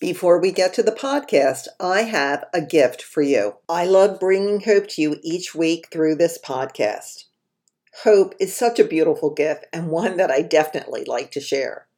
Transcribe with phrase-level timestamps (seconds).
[0.00, 3.54] Before we get to the podcast, I have a gift for you.
[3.68, 7.24] I love bringing hope to you each week through this podcast.
[8.04, 11.88] Hope is such a beautiful gift and one that I definitely like to share.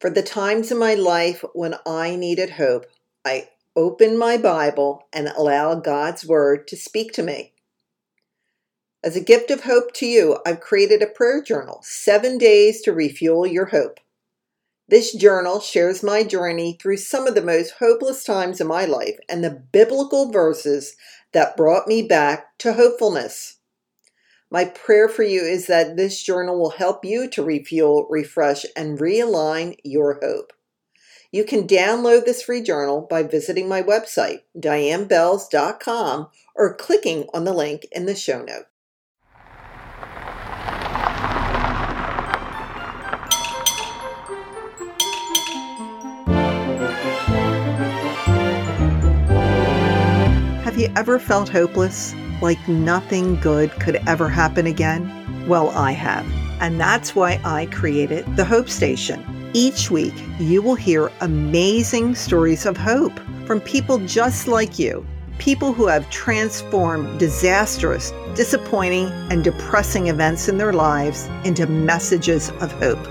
[0.00, 2.86] For the times in my life when I needed hope,
[3.26, 7.52] I open my Bible and allow God's Word to speak to me.
[9.04, 12.92] As a gift of hope to you, I've created a prayer journal, Seven Days to
[12.94, 14.00] Refuel Your Hope.
[14.88, 19.18] This journal shares my journey through some of the most hopeless times in my life
[19.28, 20.96] and the biblical verses
[21.32, 23.58] that brought me back to hopefulness.
[24.50, 28.98] My prayer for you is that this journal will help you to refuel, refresh, and
[28.98, 30.54] realign your hope.
[31.30, 37.52] You can download this free journal by visiting my website, dianebells.com, or clicking on the
[37.52, 38.67] link in the show notes.
[50.78, 52.14] You ever felt hopeless?
[52.40, 55.46] Like nothing good could ever happen again?
[55.48, 56.24] Well, I have.
[56.60, 59.50] And that's why I created the Hope Station.
[59.54, 65.04] Each week, you will hear amazing stories of hope from people just like you.
[65.38, 72.70] People who have transformed disastrous, disappointing, and depressing events in their lives into messages of
[72.72, 73.04] hope,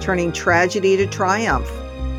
[0.00, 1.70] turning tragedy to triumph,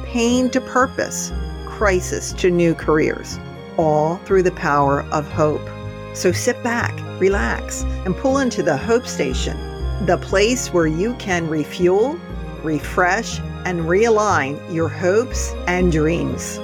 [0.05, 1.31] pain to purpose,
[1.67, 3.37] crisis to new careers
[3.77, 5.67] all through the power of hope.
[6.13, 9.57] So sit back, relax, and pull into the Hope Station,
[10.05, 12.19] the place where you can refuel,
[12.63, 16.59] refresh, and realign your hopes and dreams.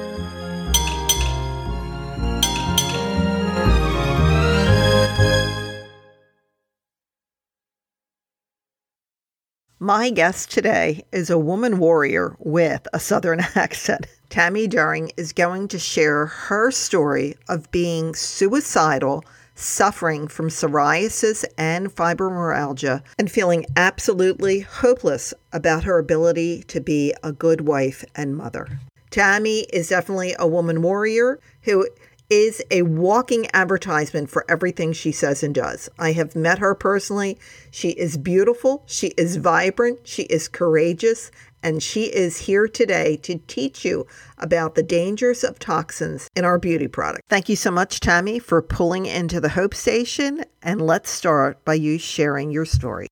[9.87, 14.05] My guest today is a woman warrior with a Southern accent.
[14.27, 19.23] Tammy Durden is going to share her story of being suicidal,
[19.55, 27.31] suffering from psoriasis and fibromyalgia, and feeling absolutely hopeless about her ability to be a
[27.31, 28.67] good wife and mother.
[29.09, 31.87] Tammy is definitely a woman warrior who
[32.29, 35.89] is a walking advertisement for everything she says and does.
[35.97, 37.37] I have met her personally.
[37.71, 41.31] She is beautiful, she is vibrant, she is courageous,
[41.63, 44.05] and she is here today to teach you
[44.37, 47.23] about the dangers of toxins in our beauty product.
[47.29, 50.43] Thank you so much, Tammy, for pulling into the Hope Station.
[50.61, 53.07] And let's start by you sharing your story.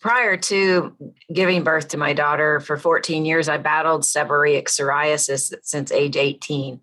[0.00, 0.96] Prior to
[1.32, 6.80] giving birth to my daughter for 14 years, I battled seborrheic psoriasis since age 18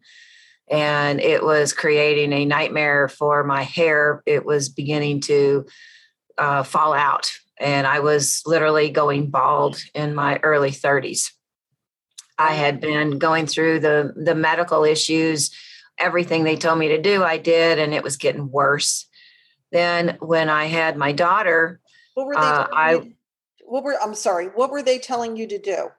[0.68, 4.24] and it was creating a nightmare for my hair.
[4.26, 5.66] It was beginning to
[6.38, 11.32] uh, fall out, and I was literally going bald in my early 30s.
[12.38, 15.52] I had been going through the the medical issues,
[15.98, 19.08] everything they told me to do, I did, and it was getting worse.
[19.72, 21.80] Then when I had my daughter,
[22.14, 22.42] what were they?
[22.42, 23.14] Uh, I
[23.66, 25.90] what were I'm sorry, what were they telling you to do?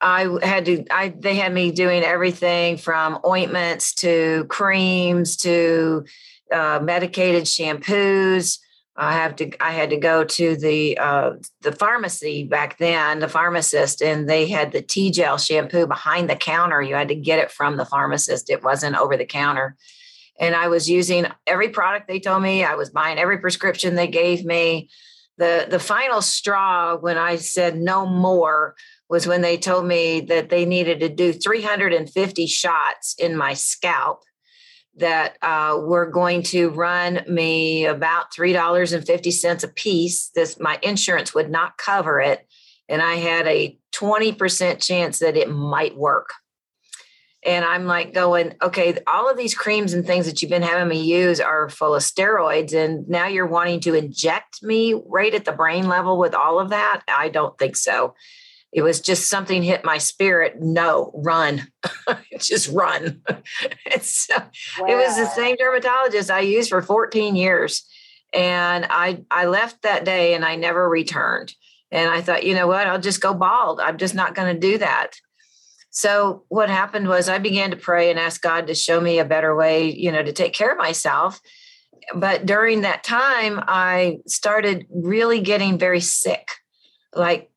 [0.00, 6.04] I had to I they had me doing everything from ointments to creams to
[6.52, 8.58] uh, medicated shampoos.
[8.96, 13.28] I have to I had to go to the uh, the pharmacy back then, the
[13.28, 16.82] pharmacist, and they had the T gel shampoo behind the counter.
[16.82, 18.50] You had to get it from the pharmacist.
[18.50, 19.76] It wasn't over the counter.
[20.38, 22.64] And I was using every product they told me.
[22.64, 24.88] I was buying every prescription they gave me.
[25.36, 28.74] The the final straw when I said no more
[29.10, 34.22] was when they told me that they needed to do 350 shots in my scalp
[34.96, 40.30] that uh, were going to run me about $3.50 a piece.
[40.34, 42.46] This my insurance would not cover it.
[42.88, 46.30] And I had a 20% chance that it might work.
[47.44, 50.88] And I'm like going, okay, all of these creams and things that you've been having
[50.88, 52.74] me use are full of steroids.
[52.74, 56.70] And now you're wanting to inject me right at the brain level with all of
[56.70, 57.00] that.
[57.08, 58.14] I don't think so
[58.72, 61.66] it was just something hit my spirit no run
[62.40, 63.22] just run.
[64.00, 64.86] So wow.
[64.88, 67.84] it was the same dermatologist i used for 14 years.
[68.32, 71.52] And i i left that day and i never returned.
[71.90, 72.86] And i thought you know what?
[72.86, 73.80] I'll just go bald.
[73.80, 75.12] I'm just not going to do that.
[75.90, 79.24] So what happened was i began to pray and ask god to show me a
[79.24, 81.40] better way you know to take care of myself.
[82.14, 86.48] But during that time i started really getting very sick.
[87.14, 87.49] Like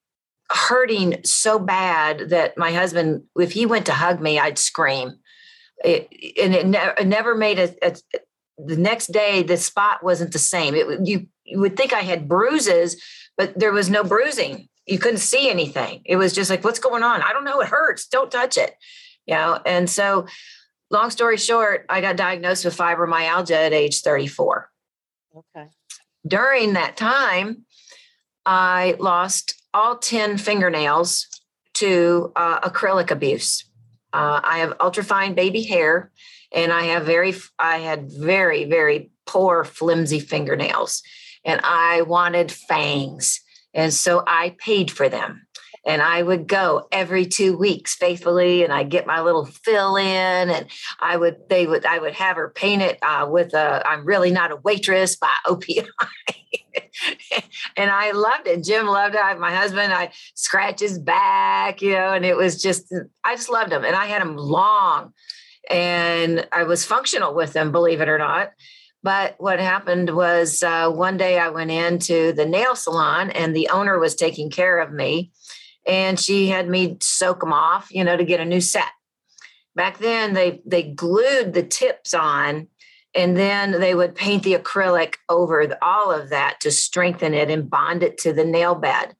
[0.54, 5.20] hurting so bad that my husband, if he went to hug me, I'd scream.
[5.84, 6.08] It,
[6.42, 7.96] and it, ne- it, never made a, a,
[8.58, 10.76] the next day, the spot wasn't the same.
[10.76, 13.02] It, you, you would think I had bruises,
[13.38, 14.70] but there was no bruising.
[14.86, 16.02] You couldn't see anything.
[16.06, 17.22] It was just like, what's going on?
[17.22, 17.62] I don't know.
[17.62, 18.08] It hurts.
[18.08, 18.76] Don't touch it.
[19.26, 20.28] You know, and so
[20.92, 24.70] long story short, I got diagnosed with fibromyalgia at age 34.
[25.36, 25.68] Okay.
[26.28, 27.66] During that time,
[28.46, 31.28] I lost all 10 fingernails
[31.75, 33.66] to uh, acrylic abuse.
[34.12, 36.12] Uh, I have ultrafine baby hair
[36.52, 41.02] and I have very, I had very, very poor, flimsy fingernails
[41.44, 43.42] and I wanted fangs.
[43.74, 45.48] And so I paid for them
[45.86, 50.50] and I would go every two weeks faithfully, and I'd get my little fill in,
[50.50, 50.66] and
[51.00, 54.31] I would they would I would have her paint it uh, with a I'm really
[54.31, 55.86] not a waitress by OPI.
[57.78, 58.64] and I loved it.
[58.64, 59.22] Jim loved it.
[59.22, 62.94] I, my husband, I scratch his back, you know, and it was just
[63.24, 65.14] I just loved him, and I had him long,
[65.70, 68.52] and I was functional with them, believe it or not.
[69.04, 73.68] But what happened was uh, one day I went into the nail salon and the
[73.68, 75.34] owner was taking care of me
[75.86, 78.88] and she had me soak them off, you know, to get a new set.
[79.76, 82.68] Back then, they they glued the tips on,
[83.15, 87.50] and then they would paint the acrylic over the, all of that to strengthen it
[87.50, 89.15] and bond it to the nail bed.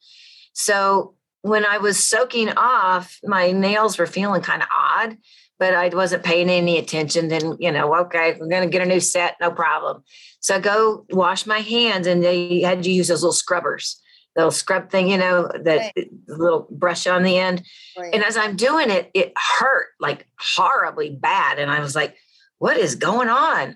[0.54, 5.18] So when I was soaking off, my nails were feeling kind of odd,
[5.60, 7.28] but I wasn't paying any attention.
[7.28, 10.04] Then, you know, okay, we're going to get a new set, no problem.
[10.40, 14.02] So I go wash my hands, and they had to use those little scrubbers
[14.36, 16.10] little scrub thing, you know, that right.
[16.28, 17.64] little brush on the end.
[17.98, 18.14] Right.
[18.14, 21.60] And as I'm doing it, it hurt like horribly bad.
[21.60, 22.18] And I was like,
[22.64, 23.76] what is going on?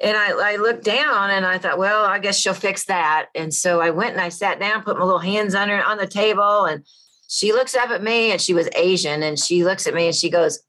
[0.00, 3.30] And I, I looked down and I thought, well, I guess she'll fix that.
[3.34, 5.98] And so I went and I sat down, put my little hands on her on
[5.98, 6.64] the table.
[6.64, 6.86] And
[7.26, 9.24] she looks up at me and she was Asian.
[9.24, 10.60] And she looks at me and she goes,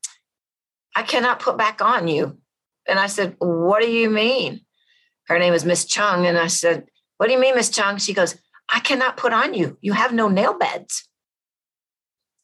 [0.95, 2.39] I cannot put back on you.
[2.88, 4.62] And I said, What do you mean?
[5.27, 6.25] Her name is Miss Chung.
[6.25, 6.88] And I said,
[7.18, 8.00] What do you mean, Miss Chung?
[8.00, 8.36] She goes,
[8.68, 9.77] I cannot put on you.
[9.80, 11.07] You have no nail beds.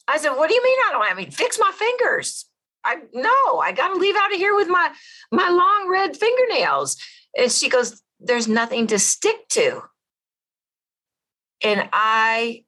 [0.07, 1.31] I said, What do you mean I don't have any?
[1.31, 2.45] Fix my fingers.
[2.86, 4.92] I no, I gotta leave out of here with my
[5.32, 6.98] my long red fingernails.
[7.38, 9.82] And she goes, There's nothing to stick to.
[11.64, 12.64] And I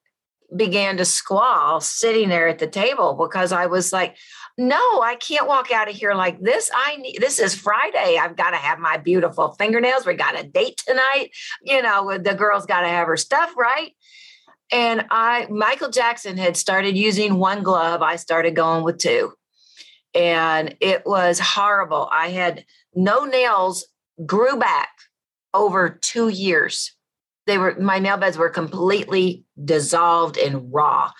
[0.55, 4.15] began to squall sitting there at the table because I was like,
[4.57, 6.71] no, I can't walk out of here like this.
[6.73, 8.17] I need this is Friday.
[8.17, 10.05] I've got to have my beautiful fingernails.
[10.05, 11.29] We got a date tonight.
[11.61, 13.91] You know, the girl's got to have her stuff right.
[14.71, 18.01] And I Michael Jackson had started using one glove.
[18.01, 19.33] I started going with two.
[20.17, 22.09] And it was horrible.
[22.11, 22.65] I had
[22.95, 23.85] no nails
[24.25, 24.89] grew back
[25.53, 26.93] over 2 years.
[27.45, 31.11] They were my nail beds were completely dissolved and raw.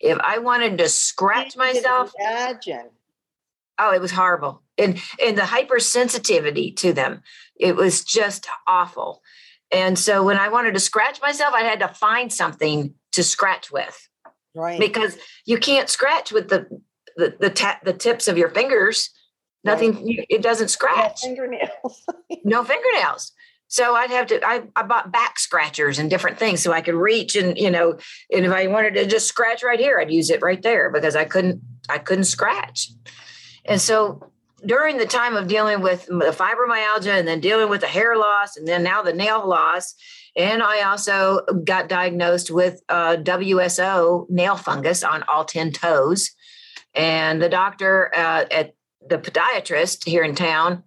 [0.00, 2.90] If I wanted to scratch myself, imagine.
[3.78, 4.62] Oh, it was horrible.
[4.78, 7.22] And and the hypersensitivity to them,
[7.60, 9.22] it was just awful.
[9.70, 13.70] And so when I wanted to scratch myself, I had to find something to scratch
[13.70, 14.08] with.
[14.54, 14.80] Right.
[14.80, 16.66] Because you can't scratch with the
[17.16, 19.10] the the, ta- the tips of your fingers.
[19.64, 19.96] Nothing.
[20.28, 21.20] It doesn't scratch.
[21.24, 22.04] No fingernails.
[22.44, 23.32] no fingernails.
[23.68, 26.94] So I'd have to, I, I bought back scratchers and different things so I could
[26.94, 27.98] reach and, you know,
[28.32, 31.16] and if I wanted to just scratch right here, I'd use it right there because
[31.16, 32.90] I couldn't, I couldn't scratch.
[33.64, 34.30] And so
[34.64, 38.56] during the time of dealing with the fibromyalgia and then dealing with the hair loss
[38.56, 39.94] and then now the nail loss,
[40.36, 46.30] and I also got diagnosed with uh, WSO nail fungus on all 10 toes.
[46.96, 48.74] And the doctor uh, at
[49.06, 50.82] the podiatrist here in town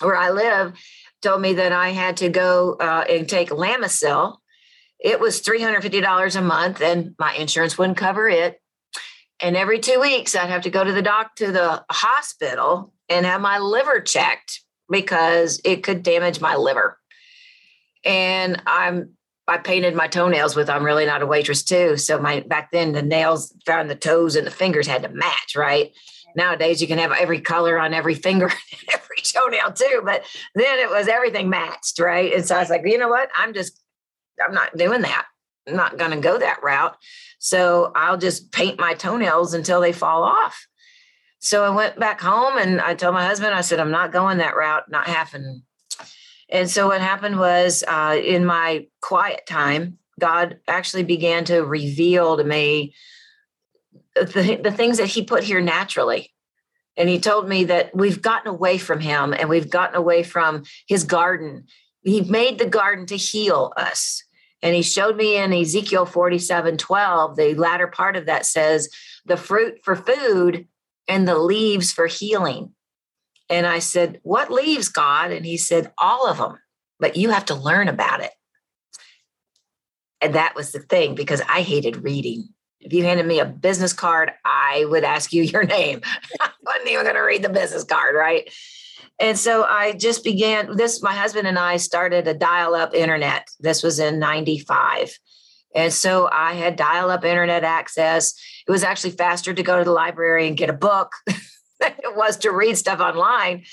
[0.00, 0.78] where I live
[1.20, 4.38] told me that I had to go uh, and take Lamisil.
[4.98, 8.60] It was $350 a month and my insurance wouldn't cover it.
[9.40, 13.26] And every two weeks, I'd have to go to the doc to the hospital and
[13.26, 16.98] have my liver checked because it could damage my liver.
[18.04, 19.16] And I'm
[19.52, 21.98] I painted my toenails with I'm really not a waitress too.
[21.98, 25.54] So my back then the nails found the toes and the fingers had to match,
[25.54, 25.92] right?
[26.34, 30.00] Nowadays you can have every color on every finger, and every toenail too.
[30.04, 32.32] But then it was everything matched, right?
[32.32, 33.28] And so I was like, you know what?
[33.36, 33.78] I'm just,
[34.42, 35.26] I'm not doing that.
[35.68, 36.96] I'm not going to go that route.
[37.38, 40.66] So I'll just paint my toenails until they fall off.
[41.40, 44.38] So I went back home and I told my husband, I said, I'm not going
[44.38, 45.62] that route, not happening.
[46.52, 52.36] And so what happened was uh, in my quiet time, God actually began to reveal
[52.36, 52.94] to me
[54.14, 56.32] the, the things that he put here naturally.
[56.98, 60.64] And he told me that we've gotten away from him and we've gotten away from
[60.86, 61.64] his garden.
[62.04, 64.22] He made the garden to heal us.
[64.60, 68.90] And he showed me in Ezekiel 47 12, the latter part of that says,
[69.24, 70.68] the fruit for food
[71.08, 72.74] and the leaves for healing.
[73.52, 75.30] And I said, What leaves, God?
[75.30, 76.58] And he said, All of them,
[76.98, 78.30] but you have to learn about it.
[80.22, 82.48] And that was the thing because I hated reading
[82.80, 86.00] If you handed me a business card, I would ask you your name.
[86.40, 88.50] I wasn't even going to read the business card, right?
[89.20, 91.02] And so I just began this.
[91.02, 93.48] My husband and I started a dial up internet.
[93.60, 95.12] This was in 95.
[95.74, 98.34] And so I had dial up internet access.
[98.66, 101.12] It was actually faster to go to the library and get a book
[101.82, 103.64] than it was to read stuff online.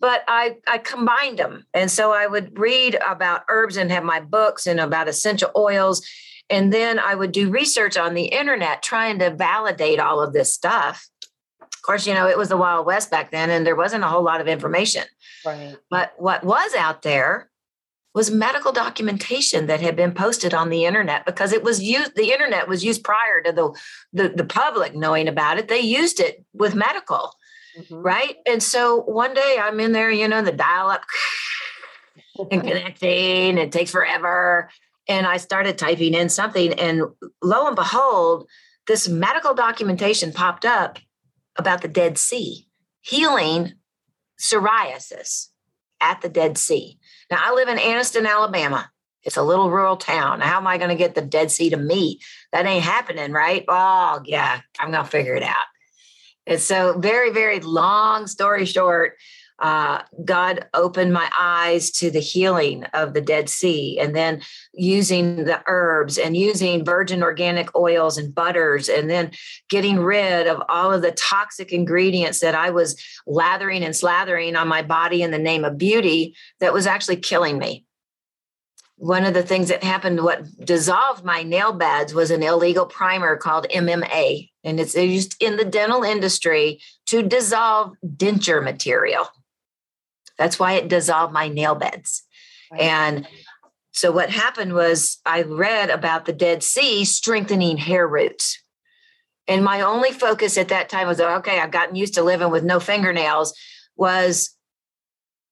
[0.00, 1.66] But I, I combined them.
[1.74, 6.06] And so I would read about herbs and have my books and about essential oils.
[6.48, 10.54] And then I would do research on the internet trying to validate all of this
[10.54, 11.08] stuff.
[11.60, 14.08] Of course, you know, it was the Wild West back then and there wasn't a
[14.08, 15.04] whole lot of information.
[15.44, 15.76] Right.
[15.90, 17.50] But what was out there
[18.14, 22.32] was medical documentation that had been posted on the internet because it was used the
[22.32, 23.70] internet was used prior to the
[24.12, 27.32] the, the public knowing about it they used it with medical
[27.78, 27.94] mm-hmm.
[27.94, 31.02] right and so one day i'm in there you know the dial up
[32.50, 34.68] and connecting it takes forever
[35.08, 37.02] and i started typing in something and
[37.42, 38.46] lo and behold
[38.86, 40.98] this medical documentation popped up
[41.56, 42.66] about the dead sea
[43.00, 43.72] healing
[44.38, 45.48] psoriasis
[46.00, 46.98] at the dead sea
[47.30, 48.90] now, I live in Anniston, Alabama.
[49.22, 50.40] It's a little rural town.
[50.40, 52.20] How am I going to get the Dead Sea to me?
[52.52, 53.64] That ain't happening, right?
[53.68, 55.66] Oh, yeah, I'm going to figure it out.
[56.48, 59.18] And so, very, very long story short,
[59.58, 64.40] uh, God opened my eyes to the healing of the Dead Sea, and then
[64.72, 69.32] using the herbs and using virgin organic oils and butters, and then
[69.68, 74.68] getting rid of all of the toxic ingredients that I was lathering and slathering on
[74.68, 77.84] my body in the name of beauty that was actually killing me.
[78.96, 83.36] One of the things that happened, what dissolved my nail beds was an illegal primer
[83.36, 89.26] called MMA, and it's used in the dental industry to dissolve denture material.
[90.36, 92.22] That's why it dissolved my nail beds.
[92.70, 92.82] Right.
[92.82, 93.28] And
[93.92, 98.62] so what happened was I read about the Dead Sea strengthening hair roots.
[99.48, 102.62] And my only focus at that time was okay, I've gotten used to living with
[102.62, 103.54] no fingernails,
[103.96, 104.54] was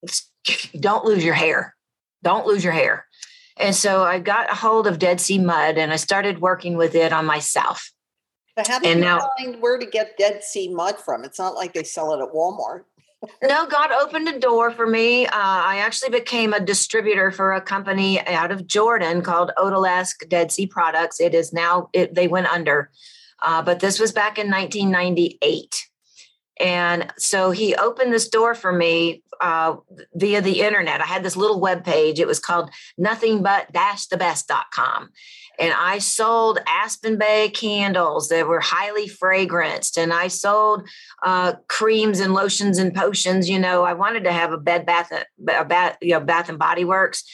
[0.78, 1.74] don't lose your hair.
[2.22, 3.06] Don't lose your hair.
[3.56, 6.94] And so I got a hold of Dead Sea Mud and I started working with
[6.94, 7.90] it on myself.
[8.56, 11.24] But how do and you now, find where to get Dead Sea Mud from?
[11.24, 12.84] It's not like they sell it at Walmart
[13.42, 15.26] no, God opened a door for me.
[15.26, 20.52] Uh, I actually became a distributor for a company out of Jordan called Odalisque Dead
[20.52, 21.20] Sea Products.
[21.20, 22.90] It is now, it, they went under,
[23.40, 25.88] uh, but this was back in 1998.
[26.58, 29.76] And so he opened this door for me uh,
[30.14, 31.02] via the internet.
[31.02, 32.18] I had this little web page.
[32.18, 35.10] It was called nothing but dash the best.com
[35.58, 40.88] and I sold Aspen Bay candles that were highly fragranced, and I sold
[41.24, 43.48] uh, creams and lotions and potions.
[43.48, 46.58] You know, I wanted to have a Bed Bath, a bath, you know, Bath and
[46.58, 47.24] Body Works.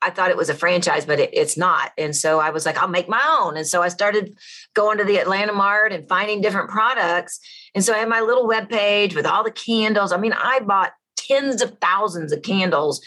[0.00, 1.92] I thought it was a franchise, but it, it's not.
[1.98, 3.56] And so I was like, I'll make my own.
[3.56, 4.36] And so I started
[4.74, 7.40] going to the Atlanta Mart and finding different products.
[7.74, 10.12] And so I had my little web page with all the candles.
[10.12, 13.00] I mean, I bought tens of thousands of candles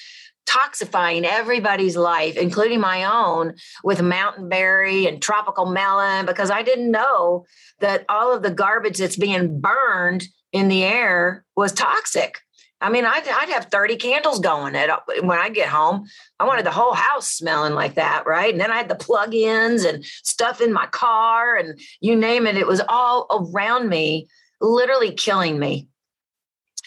[0.52, 6.92] toxifying everybody's life, including my own, with mountain berry and tropical melon, because I didn't
[6.92, 7.46] know
[7.80, 12.42] that all of the garbage that's being burned in the air was toxic.
[12.82, 14.90] I mean, I'd, I'd have 30 candles going at,
[15.22, 16.08] when I get home.
[16.40, 18.52] I wanted the whole house smelling like that, right?
[18.52, 22.58] And then I had the plug-ins and stuff in my car and you name it.
[22.58, 24.28] It was all around me,
[24.60, 25.88] literally killing me.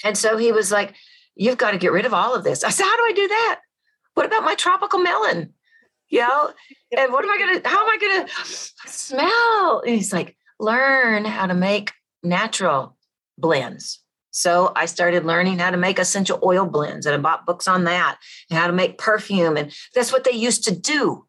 [0.02, 0.94] And so he was like,
[1.36, 2.64] you've got to get rid of all of this.
[2.64, 3.60] I said, how do I do that?
[4.14, 5.52] What about my tropical melon?
[6.08, 6.52] You know,
[6.96, 8.32] and what am I going to, how am I going to
[8.86, 9.82] smell?
[9.84, 12.96] And he's like, learn how to make natural
[13.36, 14.00] blends.
[14.30, 17.84] So I started learning how to make essential oil blends and I bought books on
[17.84, 18.18] that
[18.50, 19.56] and how to make perfume.
[19.56, 21.26] And that's what they used to do.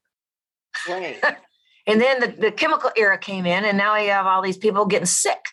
[0.89, 1.24] Right.
[1.88, 4.85] and then the, the chemical era came in and now I have all these people
[4.85, 5.45] getting sick.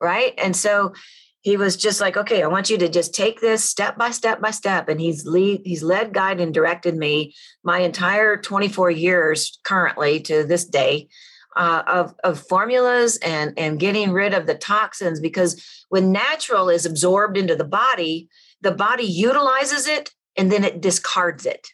[0.00, 0.34] Right.
[0.38, 0.94] And so
[1.42, 4.40] he was just like, okay, I want you to just take this step by step
[4.40, 4.88] by step.
[4.88, 7.34] And he's lead, he's led, guided, and directed me
[7.64, 11.08] my entire 24 years currently to this day
[11.56, 16.86] uh, of, of formulas and, and getting rid of the toxins because when natural is
[16.86, 18.28] absorbed into the body,
[18.60, 21.68] the body utilizes it and then it discards it.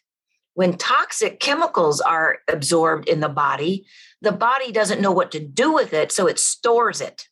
[0.55, 3.85] When toxic chemicals are absorbed in the body,
[4.21, 7.28] the body doesn't know what to do with it, so it stores it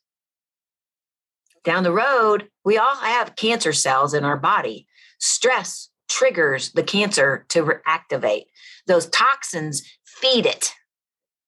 [1.64, 4.86] down the road, we all have cancer cells in our body.
[5.18, 8.46] Stress triggers the cancer to activate.
[8.86, 10.72] Those toxins feed it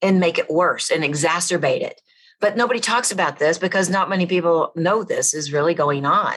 [0.02, 2.00] and make it worse and exacerbate it.
[2.40, 6.34] But nobody talks about this because not many people know this is really going on.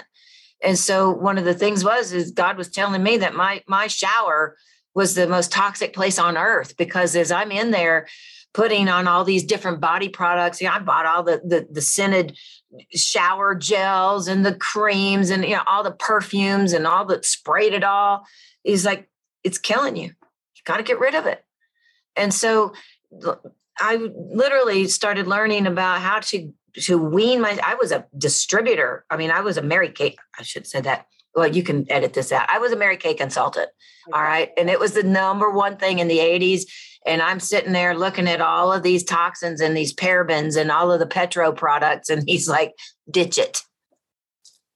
[0.61, 3.87] And so one of the things was is God was telling me that my my
[3.87, 4.57] shower
[4.95, 8.07] was the most toxic place on earth because as I'm in there,
[8.53, 10.61] putting on all these different body products.
[10.61, 12.37] Yeah, I bought all the the, the scented
[12.93, 17.73] shower gels and the creams and you know all the perfumes and all the sprayed
[17.73, 18.25] it all.
[18.63, 19.09] He's like,
[19.43, 20.07] it's killing you.
[20.07, 21.43] You got to get rid of it.
[22.15, 22.73] And so
[23.79, 29.05] I literally started learning about how to to wean my I was a distributor.
[29.09, 30.15] I mean, I was a Mary Kay.
[30.37, 31.07] I should say that.
[31.35, 32.47] Well, you can edit this out.
[32.49, 33.69] I was a Mary Kay consultant.
[34.11, 34.51] All right.
[34.57, 36.63] And it was the number one thing in the 80s.
[37.05, 40.91] And I'm sitting there looking at all of these toxins and these parabens and all
[40.91, 42.09] of the petro products.
[42.09, 42.73] And he's like,
[43.09, 43.61] ditch it.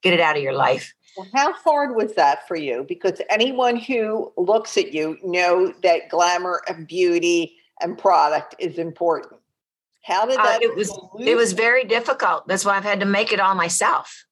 [0.02, 0.94] Get it out of your life.
[1.18, 2.86] Well, how hard was that for you?
[2.88, 9.34] Because anyone who looks at you know that glamour and beauty and product is important.
[10.04, 10.62] How did uh, that?
[10.62, 12.48] Uh, it was it was very difficult.
[12.48, 14.27] That's why I've had to make it all myself.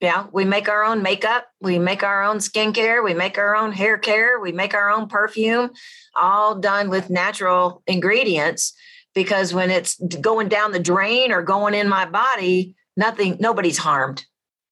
[0.00, 3.70] Yeah, we make our own makeup, we make our own skincare, we make our own
[3.72, 5.70] hair care, we make our own perfume,
[6.16, 8.72] all done with natural ingredients.
[9.14, 14.24] Because when it's going down the drain or going in my body, nothing, nobody's harmed.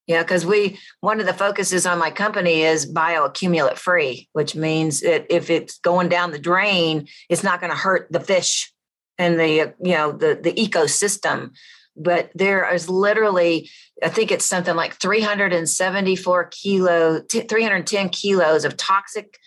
[0.07, 5.01] Yeah, because we one of the focuses on my company is bioaccumulate free, which means
[5.01, 8.73] that if it's going down the drain, it's not going to hurt the fish
[9.19, 11.51] and the you know the the ecosystem
[11.99, 13.69] but there is literally
[14.03, 19.37] i think it's something like 374 kilo 310 kilos of toxic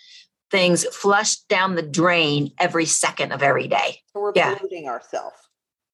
[0.53, 4.01] things flushed down the drain every second of every day.
[4.13, 4.53] So we're yeah.
[4.53, 5.35] polluting ourselves.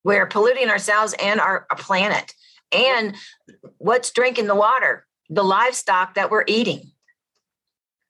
[0.03, 2.33] We're polluting ourselves and our, our planet.
[2.73, 3.15] And
[3.77, 5.07] what's drinking the water?
[5.29, 6.91] The livestock that we're eating.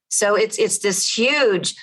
[0.10, 1.76] So it's it's this huge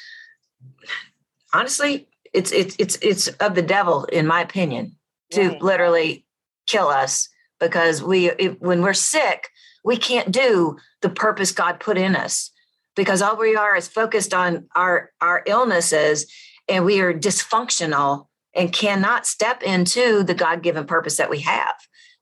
[1.55, 4.97] honestly it's it's it's it's of the devil in my opinion
[5.31, 5.63] to right.
[5.63, 6.26] literally
[6.67, 7.29] kill us
[7.61, 9.49] because we it, when we're sick
[9.85, 12.51] we can't do the purpose god put in us
[12.95, 16.33] because all we are is focused on our our illnesses
[16.69, 21.75] and we are dysfunctional and cannot step into the god-given purpose that we have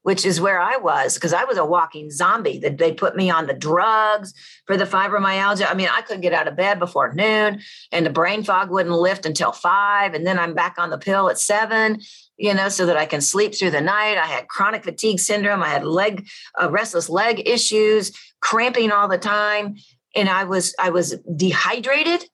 [0.04, 2.58] which is where I was because I was a walking zombie.
[2.58, 4.34] That they put me on the drugs
[4.66, 5.66] for the fibromyalgia.
[5.68, 8.94] I mean, I couldn't get out of bed before noon, and the brain fog wouldn't
[8.94, 12.02] lift until five, and then I'm back on the pill at seven
[12.36, 14.18] you know, so that I can sleep through the night.
[14.18, 15.62] I had chronic fatigue syndrome.
[15.62, 16.26] I had leg,
[16.60, 19.76] uh, restless leg issues, cramping all the time.
[20.16, 22.24] And I was, I was dehydrated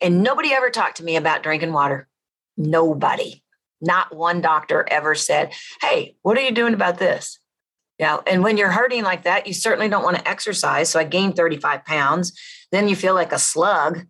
[0.00, 2.08] and nobody ever talked to me about drinking water.
[2.56, 3.42] Nobody,
[3.80, 7.38] not one doctor ever said, Hey, what are you doing about this?
[7.98, 8.18] Yeah.
[8.26, 10.90] And when you're hurting like that, you certainly don't want to exercise.
[10.90, 12.38] So I gained 35 pounds.
[12.70, 14.04] Then you feel like a slug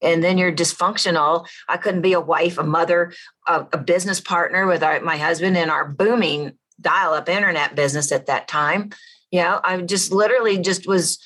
[0.00, 1.46] and then you're dysfunctional.
[1.68, 3.12] I couldn't be a wife, a mother,
[3.46, 8.12] a, a business partner with our, my husband in our booming dial up internet business
[8.12, 8.90] at that time.
[9.30, 11.18] You know, I just literally just was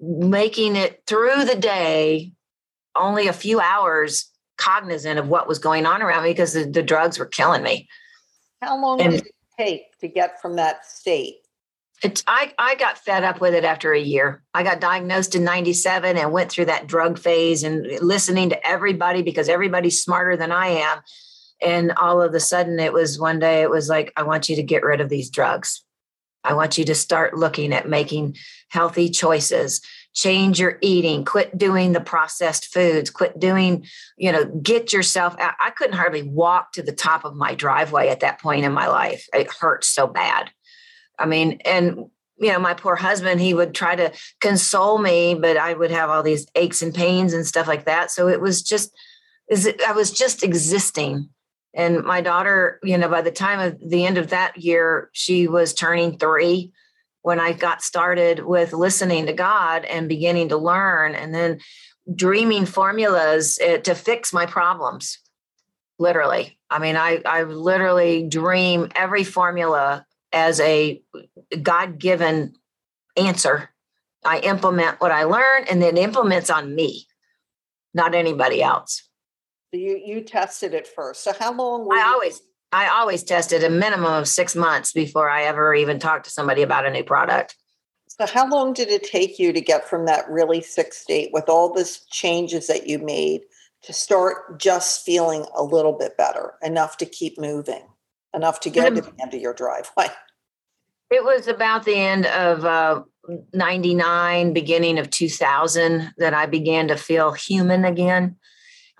[0.00, 2.32] making it through the day,
[2.94, 6.82] only a few hours cognizant of what was going on around me because the, the
[6.82, 7.88] drugs were killing me.
[8.62, 11.36] How long and, did it take to get from that state
[12.02, 14.42] it's, I, I got fed up with it after a year.
[14.54, 19.22] I got diagnosed in 97 and went through that drug phase and listening to everybody
[19.22, 20.98] because everybody's smarter than I am.
[21.60, 24.56] And all of a sudden, it was one day, it was like, I want you
[24.56, 25.82] to get rid of these drugs.
[26.44, 28.36] I want you to start looking at making
[28.68, 29.80] healthy choices,
[30.14, 33.84] change your eating, quit doing the processed foods, quit doing,
[34.16, 35.54] you know, get yourself out.
[35.60, 38.86] I couldn't hardly walk to the top of my driveway at that point in my
[38.86, 39.26] life.
[39.34, 40.50] It hurt so bad
[41.18, 42.06] I mean, and
[42.40, 46.08] you know, my poor husband, he would try to console me, but I would have
[46.08, 48.12] all these aches and pains and stuff like that.
[48.12, 48.92] So it was just,
[49.50, 51.28] I was just existing.
[51.74, 55.46] And my daughter, you know, by the time of the end of that year, she
[55.46, 56.72] was turning three
[57.22, 61.60] when I got started with listening to God and beginning to learn and then
[62.14, 65.18] dreaming formulas eh, to fix my problems.
[65.98, 66.58] Literally.
[66.70, 71.02] I mean, I, I literally dream every formula as a
[71.62, 72.54] God given
[73.16, 73.70] answer.
[74.24, 77.06] I implement what I learn and then implements on me,
[77.94, 79.07] not anybody else.
[79.72, 81.22] You you tested it first.
[81.24, 81.88] So how long?
[81.92, 85.98] I you- always I always tested a minimum of six months before I ever even
[85.98, 87.56] talked to somebody about a new product.
[88.08, 91.48] So how long did it take you to get from that really sick state with
[91.48, 93.42] all this changes that you made
[93.82, 97.82] to start just feeling a little bit better, enough to keep moving?
[98.34, 100.06] enough to get to the end of your driveway?
[101.10, 103.00] It was about the end of uh,
[103.54, 108.36] 99, beginning of 2000 that I began to feel human again.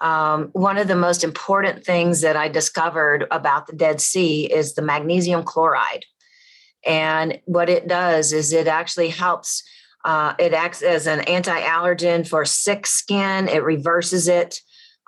[0.00, 4.74] Um, one of the most important things that I discovered about the Dead Sea is
[4.74, 6.04] the magnesium chloride.
[6.86, 9.62] And what it does is it actually helps,
[10.04, 14.60] uh, it acts as an anti allergen for sick skin, it reverses it,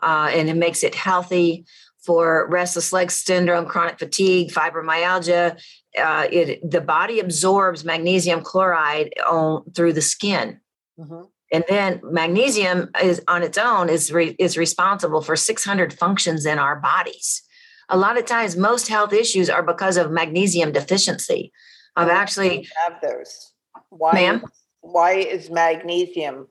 [0.03, 1.65] uh, and it makes it healthy
[2.05, 5.61] for restless leg syndrome, chronic fatigue, fibromyalgia.
[5.99, 10.61] Uh, it, the body absorbs magnesium chloride on, through the skin.
[10.99, 11.23] Mm-hmm.
[11.53, 16.59] And then magnesium is on its own is re, is responsible for 600 functions in
[16.59, 17.43] our bodies.
[17.89, 21.53] A lot of times, most health issues are because of magnesium deficiency.
[21.97, 23.53] I've actually have those.
[23.89, 24.13] Why?
[24.13, 24.45] Ma'am?
[24.81, 26.47] Why is magnesium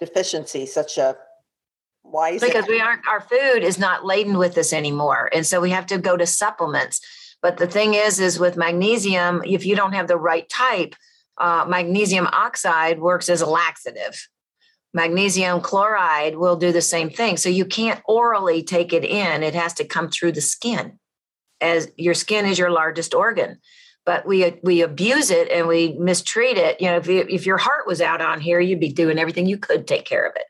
[0.00, 1.16] deficiency such a
[2.02, 2.70] why is because it?
[2.70, 5.98] we aren't our food is not laden with this anymore and so we have to
[5.98, 7.00] go to supplements
[7.42, 10.94] but the thing is is with magnesium if you don't have the right type
[11.40, 14.28] uh, magnesium oxide works as a laxative
[14.92, 19.54] magnesium chloride will do the same thing so you can't orally take it in it
[19.54, 20.98] has to come through the skin
[21.60, 23.58] as your skin is your largest organ
[24.06, 26.80] but we we abuse it and we mistreat it.
[26.80, 29.46] You know, if you, if your heart was out on here, you'd be doing everything
[29.46, 30.46] you could take care of it.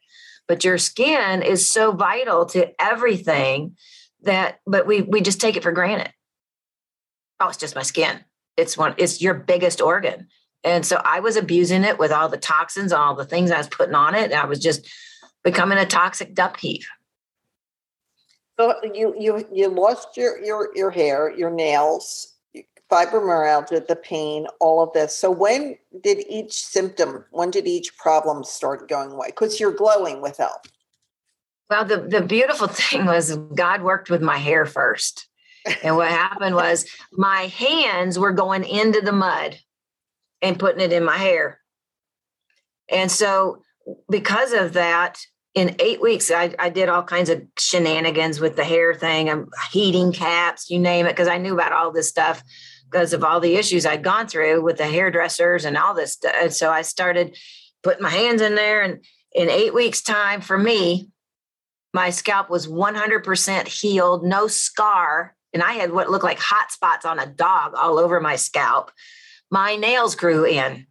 [0.48, 3.76] But your skin is so vital to everything
[4.22, 6.12] that, but we we just take it for granted.
[7.38, 8.20] Oh, it's just my skin.
[8.56, 8.94] It's one.
[8.98, 10.28] It's your biggest organ.
[10.62, 13.68] And so I was abusing it with all the toxins, all the things I was
[13.68, 14.32] putting on it.
[14.32, 14.88] I was just
[15.42, 16.82] becoming a toxic duck heap.
[18.58, 22.34] So you you you lost your your your hair, your nails,
[22.90, 25.16] fibromyalgia, the pain, all of this.
[25.16, 29.28] So when did each symptom, when did each problem start going away?
[29.28, 30.70] Because you're glowing with health.
[31.70, 35.26] Well, the, the beautiful thing was God worked with my hair first.
[35.82, 39.58] And what happened was my hands were going into the mud
[40.42, 41.60] and putting it in my hair.
[42.90, 43.62] And so
[44.08, 45.18] because of that,
[45.54, 49.28] in eight weeks, I, I did all kinds of shenanigans with the hair thing.
[49.28, 52.42] I'm heating caps, you name it, because I knew about all this stuff
[52.90, 56.12] because of all the issues I'd gone through with the hairdressers and all this.
[56.12, 56.34] Stuff.
[56.40, 57.36] And so I started
[57.82, 58.82] putting my hands in there.
[58.82, 61.08] And in eight weeks' time, for me,
[61.92, 65.34] my scalp was 100% healed, no scar.
[65.52, 68.92] And I had what looked like hot spots on a dog all over my scalp.
[69.50, 70.86] My nails grew in,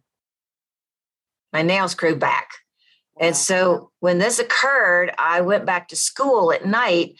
[1.52, 2.50] my nails grew back.
[3.18, 7.18] And so when this occurred, I went back to school at night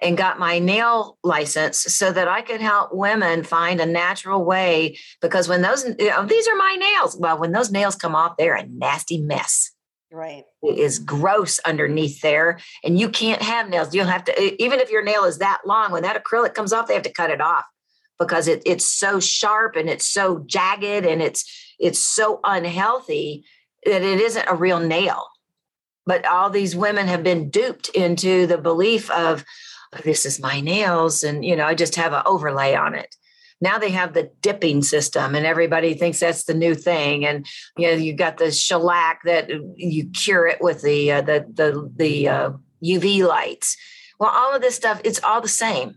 [0.00, 4.98] and got my nail license so that I could help women find a natural way.
[5.20, 7.16] Because when those, you know, these are my nails.
[7.16, 9.70] Well, when those nails come off, they're a nasty mess.
[10.10, 10.44] Right.
[10.62, 12.58] It is gross underneath there.
[12.82, 13.94] And you can't have nails.
[13.94, 16.88] You'll have to, even if your nail is that long, when that acrylic comes off,
[16.88, 17.64] they have to cut it off
[18.24, 21.44] because it, it's so sharp and it's so jagged and it's
[21.78, 23.44] it's so unhealthy
[23.84, 25.28] that it isn't a real nail.
[26.06, 29.44] But all these women have been duped into the belief of,
[30.04, 33.14] this is my nails and you know i just have an overlay on it.
[33.60, 37.26] Now they have the dipping system and everybody thinks that's the new thing.
[37.26, 41.46] And you know you got the shellac that you cure it with the uh, the
[41.52, 42.50] the the uh,
[42.82, 43.76] uv lights.
[44.18, 45.96] Well all of this stuff it's all the same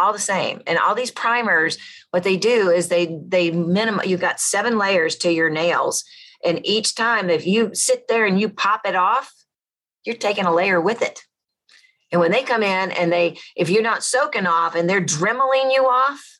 [0.00, 0.62] all the same.
[0.66, 1.78] And all these primers
[2.10, 6.04] what they do is they they minimum you've got seven layers to your nails.
[6.44, 9.32] And each time if you sit there and you pop it off
[10.04, 11.24] you're taking a layer with it.
[12.12, 15.72] And when they come in and they, if you're not soaking off and they're dremeling
[15.72, 16.39] you off,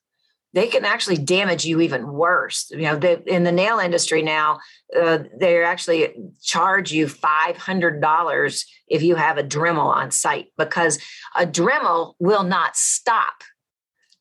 [0.52, 2.70] they can actually damage you even worse.
[2.70, 4.58] You know, they, in the nail industry now,
[4.98, 10.98] uh, they actually charge you $500 if you have a Dremel on site because
[11.36, 13.42] a Dremel will not stop.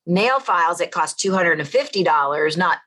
[0.06, 2.78] Nail files that cost $250, not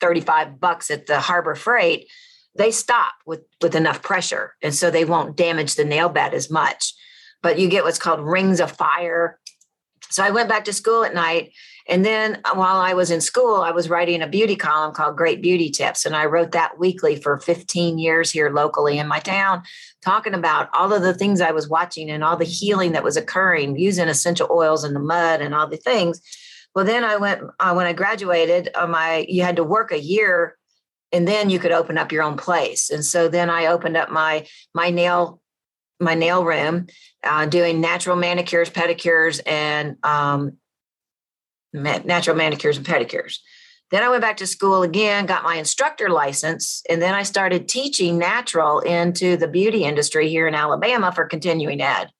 [0.00, 2.08] 35 bucks at the Harbor Freight,
[2.56, 4.54] they stop with, with enough pressure.
[4.62, 6.94] And so they won't damage the nail bed as much
[7.42, 9.38] but you get what's called rings of fire.
[10.10, 11.52] So I went back to school at night.
[11.88, 15.40] And then while I was in school, I was writing a beauty column called Great
[15.40, 16.04] Beauty Tips.
[16.04, 19.62] And I wrote that weekly for 15 years here locally in my town,
[20.02, 23.16] talking about all of the things I was watching and all the healing that was
[23.16, 26.20] occurring using essential oils in the mud and all the things.
[26.74, 29.98] Well, then I went, uh, when I graduated, uh, my, you had to work a
[29.98, 30.58] year
[31.10, 32.90] and then you could open up your own place.
[32.90, 35.40] And so then I opened up my, my nail
[36.00, 36.86] my nail room,
[37.24, 40.56] uh, doing natural manicures, pedicures, and um,
[41.72, 43.38] natural manicures and pedicures.
[43.90, 47.68] Then I went back to school again, got my instructor license, and then I started
[47.68, 52.10] teaching natural into the beauty industry here in Alabama for continuing ed.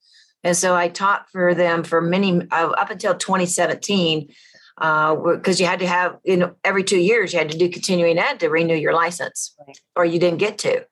[0.44, 4.28] And so I taught for them for many uh, up until 2017
[4.76, 7.68] because uh, you had to have you know every two years you had to do
[7.68, 9.78] continuing ed to renew your license, right.
[9.96, 10.86] or you didn't get to.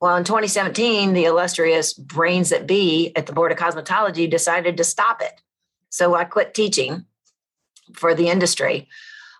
[0.00, 4.84] Well, in 2017, the illustrious brains that be at the Board of Cosmetology decided to
[4.84, 5.40] stop it.
[5.88, 7.04] So I quit teaching
[7.94, 8.88] for the industry.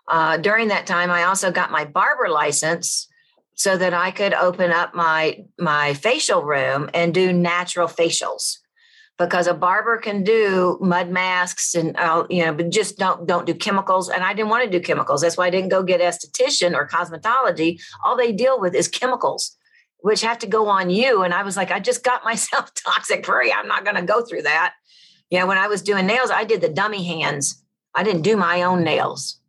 [0.08, 3.08] Uh, during that time, I also got my barber license
[3.54, 8.58] so that I could open up my my facial room and do natural facials.
[9.18, 13.46] because a barber can do mud masks and uh, you know but just don't don't
[13.46, 14.08] do chemicals.
[14.10, 15.22] And i didn't want to do chemicals.
[15.22, 17.80] That's why i didn't go get esthetician or cosmetology.
[18.04, 19.56] All they deal with is chemicals
[20.00, 21.22] which have to go on you.
[21.22, 23.52] And i was like i just got myself toxic free.
[23.52, 24.74] I'm not going to go through that.
[25.30, 27.62] Yeah when i was doing nails i did the dummy hands
[27.96, 29.40] i didn't do my own nails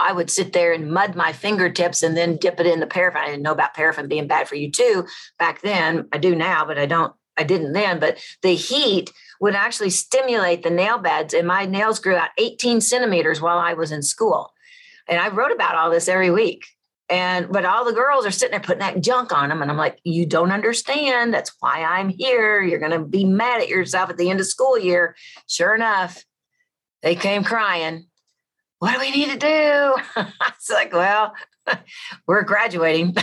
[0.00, 3.20] I would sit there and mud my fingertips and then dip it in the paraffin.
[3.20, 5.06] I didn't know about paraffin being bad for you too
[5.40, 6.06] back then.
[6.12, 10.64] I do now, but I don't I didn't then, but the heat would actually stimulate
[10.64, 14.52] the nail beds, and my nails grew out 18 centimeters while I was in school.
[15.06, 16.64] And I wrote about all this every week.
[17.08, 19.78] And but all the girls are sitting there putting that junk on them, and I'm
[19.78, 21.32] like, you don't understand.
[21.32, 22.60] That's why I'm here.
[22.60, 25.16] You're gonna be mad at yourself at the end of school year.
[25.46, 26.22] Sure enough,
[27.02, 28.06] they came crying.
[28.78, 29.94] What do we need to do?
[30.48, 31.34] it's like, well,
[32.26, 33.16] we're graduating.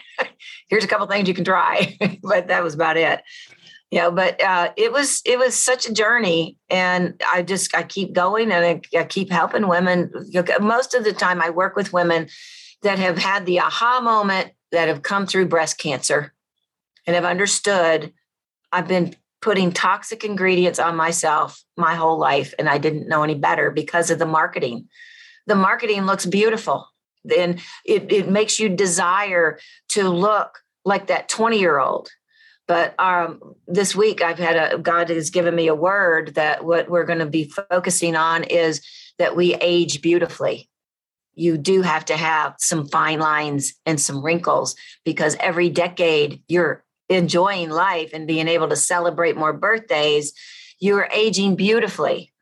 [0.68, 3.22] Here's a couple things you can try, but that was about it.
[3.90, 8.12] Yeah, but uh, it was it was such a journey, and I just I keep
[8.12, 10.12] going and I, I keep helping women.
[10.60, 12.28] Most of the time, I work with women
[12.82, 16.34] that have had the aha moment that have come through breast cancer
[17.06, 18.12] and have understood
[18.70, 23.34] I've been putting toxic ingredients on myself my whole life and I didn't know any
[23.34, 24.88] better because of the marketing.
[25.46, 26.88] The marketing looks beautiful.
[27.24, 29.58] Then it, it makes you desire
[29.90, 32.08] to look like that 20 year old
[32.66, 36.88] but um, this week i've had a god has given me a word that what
[36.88, 38.80] we're going to be focusing on is
[39.18, 40.68] that we age beautifully.
[41.34, 44.74] You do have to have some fine lines and some wrinkles
[45.04, 50.32] because every decade you're enjoying life and being able to celebrate more birthdays
[50.80, 52.32] you're aging beautifully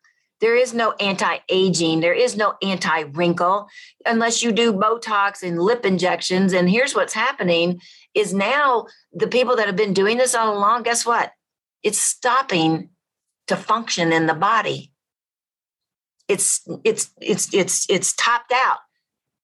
[0.40, 3.68] there is no anti aging, there is no anti wrinkle
[4.04, 6.52] unless you do Botox and lip injections.
[6.52, 7.80] And here's what's happening
[8.14, 11.32] is now the people that have been doing this all along, guess what?
[11.82, 12.90] It's stopping
[13.46, 14.92] to function in the body.
[16.28, 18.78] It's it's it's it's it's topped out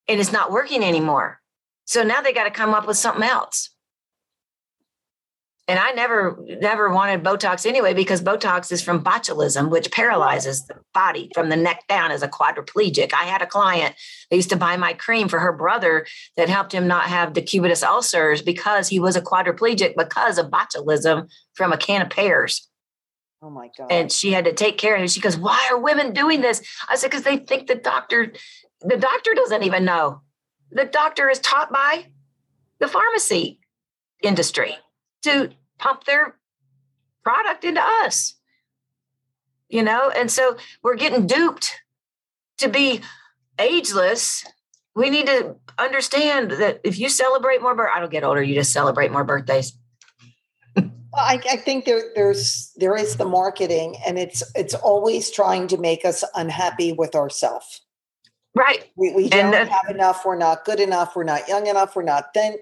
[0.09, 1.41] and it's not working anymore.
[1.87, 3.71] So now they got to come up with something else
[5.69, 10.75] and I never never wanted Botox anyway because Botox is from botulism, which paralyzes the
[10.93, 13.15] body from the neck down as a quadriplegic.
[13.15, 13.95] I had a client
[14.29, 17.85] that used to buy my cream for her brother that helped him not have decubitus
[17.85, 22.69] ulcers because he was a quadriplegic because of botulism from a can of pears.
[23.41, 23.91] Oh my God.
[23.91, 25.09] And she had to take care of him.
[25.09, 26.61] She goes, Why are women doing this?
[26.89, 28.33] I said, Because they think the doctor,
[28.81, 30.23] the doctor doesn't even know.
[30.73, 32.07] The doctor is taught by
[32.81, 33.61] the pharmacy
[34.23, 34.77] industry
[35.23, 36.37] to pump their
[37.23, 38.35] product into us.
[39.69, 41.81] You know, and so we're getting duped
[42.59, 43.01] to be
[43.59, 44.45] ageless.
[44.95, 48.73] We need to understand that if you celebrate more, I don't get older, you just
[48.73, 49.73] celebrate more birthdays.
[51.15, 55.77] I, I, think there, there's there is the marketing, and it's it's always trying to
[55.77, 57.83] make us unhappy with ourselves.
[58.55, 58.91] Right.
[58.97, 60.25] We, we don't have enough.
[60.25, 61.17] We're not good enough.
[61.17, 61.97] We're not young enough.
[61.97, 62.59] We're not thin,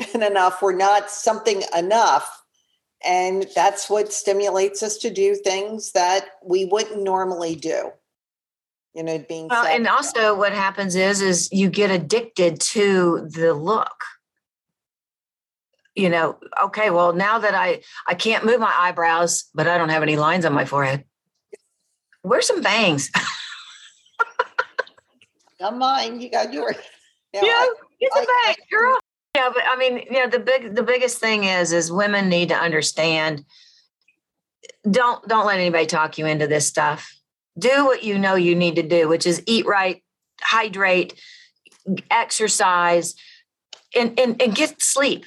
[0.00, 0.62] thin enough.
[0.62, 2.44] We're not something enough
[3.04, 7.90] and that's what stimulates us to do things that we wouldn't normally do.
[8.94, 13.52] You know, being well, and also what happens is is you get addicted to the
[13.52, 14.04] look.
[15.96, 19.88] You know, okay, well, now that I I can't move my eyebrows, but I don't
[19.88, 21.04] have any lines on my forehead.
[22.22, 23.10] Where's some bangs.
[25.60, 26.20] Not mine.
[26.20, 26.76] You got yours.
[27.32, 27.66] yeah,
[28.00, 28.98] get the bang, girl.
[29.34, 32.50] Yeah, but I mean, you know, the big the biggest thing is is women need
[32.50, 33.44] to understand
[34.88, 37.12] don't don't let anybody talk you into this stuff.
[37.58, 40.02] Do what you know you need to do, which is eat right,
[40.40, 41.20] hydrate,
[42.10, 43.14] exercise,
[43.94, 45.24] and and, and get sleep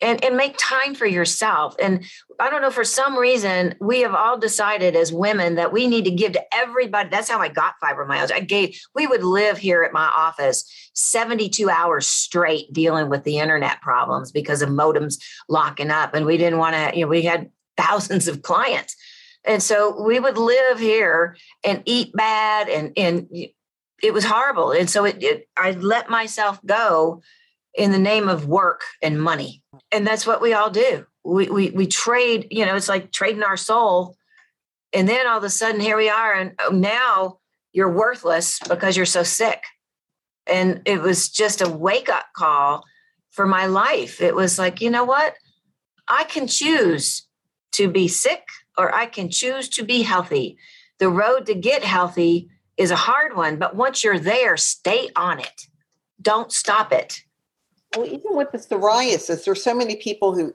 [0.00, 1.74] and, and make time for yourself.
[1.80, 2.04] And
[2.38, 6.04] I don't know, for some reason, we have all decided as women that we need
[6.04, 7.08] to give to everybody.
[7.08, 8.32] That's how I got fibromyalgia.
[8.32, 13.38] I gave, we would live here at my office 72 hours straight dealing with the
[13.38, 16.14] internet problems because of modems locking up.
[16.14, 18.96] And we didn't want to, you know, we had thousands of clients.
[19.44, 23.28] And so we would live here and eat bad and, and
[24.02, 24.72] it was horrible.
[24.72, 27.22] And so it, it I let myself go
[27.76, 29.62] in the name of work and money.
[29.92, 31.06] And that's what we all do.
[31.24, 34.16] We, we, we trade, you know, it's like trading our soul.
[34.92, 36.32] And then all of a sudden, here we are.
[36.32, 37.38] And oh, now
[37.72, 39.62] you're worthless because you're so sick.
[40.46, 42.84] And it was just a wake up call
[43.30, 44.20] for my life.
[44.20, 45.34] It was like, you know what?
[46.08, 47.26] I can choose
[47.72, 48.44] to be sick
[48.78, 50.56] or I can choose to be healthy.
[50.98, 55.40] The road to get healthy is a hard one, but once you're there, stay on
[55.40, 55.62] it.
[56.22, 57.22] Don't stop it.
[57.96, 60.54] Well, even with the psoriasis, there's so many people who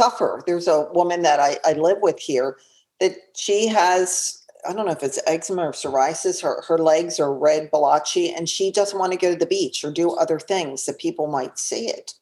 [0.00, 0.42] suffer.
[0.46, 2.56] There's a woman that I, I live with here
[3.00, 7.32] that she has I don't know if it's eczema or psoriasis, her, her legs are
[7.32, 10.84] red blotchy, and she doesn't want to go to the beach or do other things
[10.84, 12.14] that people might see it.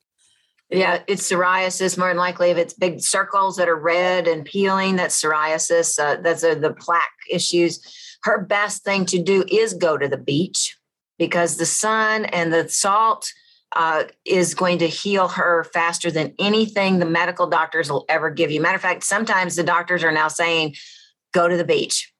[0.68, 2.50] Yeah, it's psoriasis more than likely.
[2.50, 5.98] If it's big circles that are red and peeling, that's psoriasis.
[5.98, 7.80] Uh, that's uh, the plaque issues.
[8.24, 10.76] Her best thing to do is go to the beach
[11.18, 13.32] because the sun and the salt
[13.74, 18.50] uh, is going to heal her faster than anything the medical doctors will ever give
[18.50, 18.60] you.
[18.60, 20.74] Matter of fact, sometimes the doctors are now saying,
[21.32, 22.12] go to the beach.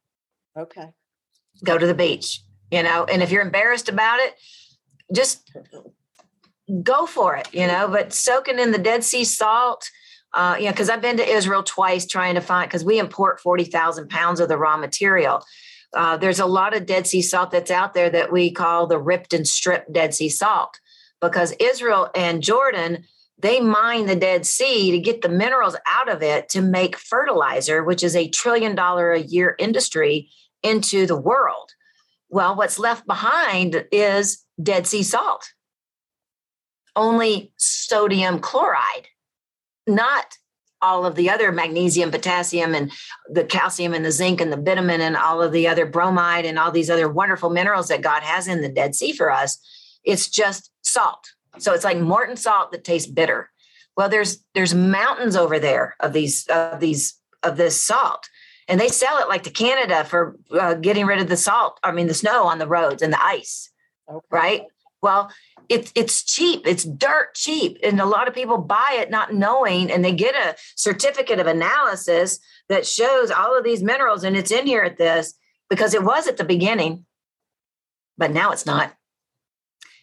[0.57, 0.89] Okay.
[1.65, 4.35] Go to the beach, you know, and if you're embarrassed about it,
[5.15, 5.51] just
[6.83, 9.89] go for it, you know, but soaking in the Dead Sea salt,
[10.35, 13.41] uh, you know, because I've been to Israel twice trying to find, because we import
[13.41, 15.43] 40,000 pounds of the raw material.
[15.95, 18.99] Uh, there's a lot of Dead Sea salt that's out there that we call the
[18.99, 20.79] ripped and stripped Dead Sea salt
[21.21, 23.05] because Israel and Jordan,
[23.39, 27.85] they mine the Dead Sea to get the minerals out of it to make fertilizer,
[27.85, 30.31] which is a trillion dollar a year industry
[30.63, 31.73] into the world.
[32.29, 35.53] Well, what's left behind is Dead Sea salt
[36.97, 39.09] only sodium chloride,
[39.87, 40.37] not
[40.83, 42.91] all of the other magnesium, potassium, and
[43.31, 46.59] the calcium and the zinc and the vitamin and all of the other bromide and
[46.59, 49.59] all these other wonderful minerals that God has in the Dead Sea for us.
[50.07, 51.27] It's just salt.
[51.59, 53.51] So it's like Morton salt that tastes bitter.
[53.97, 58.29] Well, there's there's mountains over there of these of these of this salt,
[58.69, 61.81] and they sell it like to Canada for uh, getting rid of the salt.
[61.83, 63.71] I mean, the snow on the roads and the ice,
[64.09, 64.27] okay.
[64.31, 64.63] right?
[65.03, 65.31] Well,
[65.69, 69.91] it's it's cheap it's dirt cheap and a lot of people buy it not knowing
[69.91, 72.39] and they get a certificate of analysis
[72.69, 75.35] that shows all of these minerals and it's in here at this
[75.69, 77.05] because it was at the beginning
[78.17, 78.95] but now it's not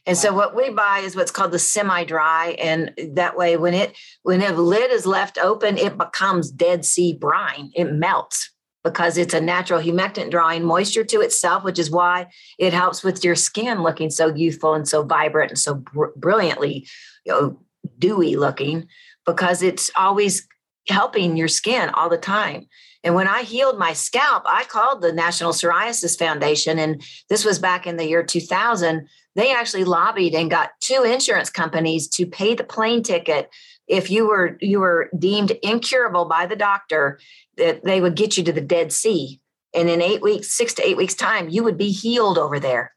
[0.05, 3.97] and so what we buy is what's called the semi-dry and that way when it
[4.23, 9.33] when the lid is left open it becomes dead sea brine it melts because it's
[9.33, 12.27] a natural humectant drawing moisture to itself, which is why
[12.59, 16.85] it helps with your skin looking so youthful and so vibrant and so br- brilliantly
[17.25, 17.59] you know,
[17.97, 18.87] dewy looking
[19.25, 20.45] because it's always
[20.89, 22.67] helping your skin all the time.
[23.03, 27.59] And when I healed my scalp, I called the National Psoriasis Foundation, and this was
[27.59, 29.07] back in the year 2000.
[29.35, 33.49] They actually lobbied and got two insurance companies to pay the plane ticket.
[33.87, 37.19] If you were you were deemed incurable by the doctor
[37.57, 39.41] that they would get you to the dead sea.
[39.73, 42.95] And in eight weeks six to eight weeks time you would be healed over there.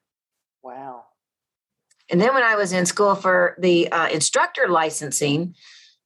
[0.62, 1.05] Wow.
[2.09, 5.57] And then when i was in school for the uh, instructor licensing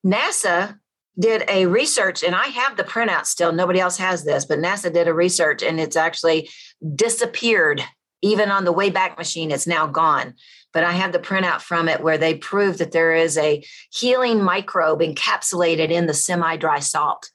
[0.06, 0.79] nasa
[1.20, 4.92] did a research and i have the printout still nobody else has this but nasa
[4.92, 6.48] did a research and it's actually
[6.94, 7.82] disappeared
[8.22, 10.34] even on the Wayback Machine it's now gone
[10.72, 14.42] but I have the printout from it where they prove that there is a healing
[14.42, 17.30] microbe encapsulated in the semi-dry salt.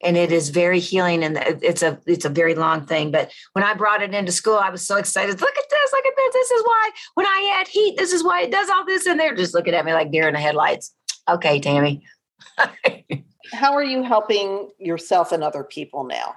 [0.00, 3.10] And it is very healing, and it's a it's a very long thing.
[3.10, 5.40] But when I brought it into school, I was so excited.
[5.40, 5.92] Look at this!
[5.92, 6.34] Look at this!
[6.34, 9.06] This is why when I add heat, this is why it does all this.
[9.06, 10.94] And they're just looking at me like deer in the headlights.
[11.28, 12.04] Okay, Tammy.
[13.52, 16.36] How are you helping yourself and other people now?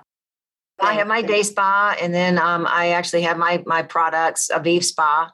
[0.80, 4.84] I have my day spa, and then um, I actually have my my products, Aviv
[4.84, 5.32] Spa,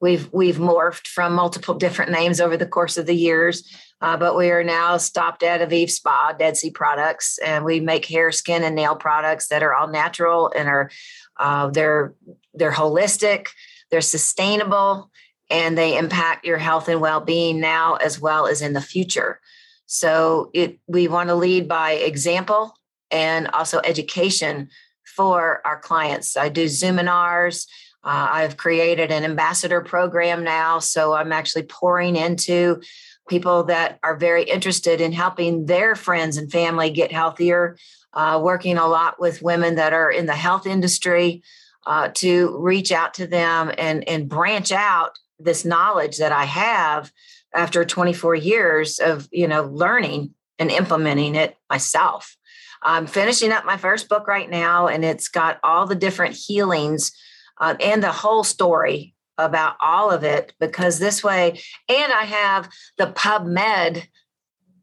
[0.00, 3.68] We've we've morphed from multiple different names over the course of the years,
[4.00, 8.06] uh, but we are now stopped at Aviv Spa, Dead Sea Products, and we make
[8.06, 10.90] hair, skin, and nail products that are all natural and are
[11.38, 12.14] uh, they're
[12.54, 13.48] they're holistic,
[13.90, 15.10] they're sustainable,
[15.50, 19.40] and they impact your health and well being now as well as in the future.
[19.88, 22.74] So it we want to lead by example
[23.10, 24.68] and also education
[25.16, 26.36] for our clients.
[26.36, 27.66] I do Zoominars.
[28.04, 30.78] Uh, I've created an ambassador program now.
[30.78, 32.82] So I'm actually pouring into
[33.30, 37.78] people that are very interested in helping their friends and family get healthier,
[38.12, 41.42] uh, working a lot with women that are in the health industry
[41.86, 47.12] uh, to reach out to them and, and branch out this knowledge that I have
[47.54, 52.36] after 24 years of you know learning and implementing it myself.
[52.82, 57.12] I'm finishing up my first book right now, and it's got all the different healings
[57.60, 62.68] uh, and the whole story about all of it because this way, and I have
[62.96, 64.06] the PubMed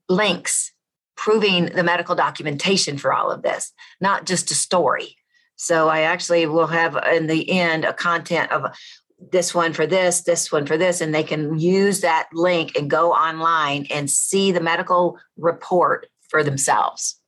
[0.09, 0.71] links
[1.15, 5.17] proving the medical documentation for all of this, not just a story.
[5.55, 8.75] So I actually will have in the end a content of
[9.31, 12.89] this one for this, this one for this, and they can use that link and
[12.89, 17.19] go online and see the medical report for themselves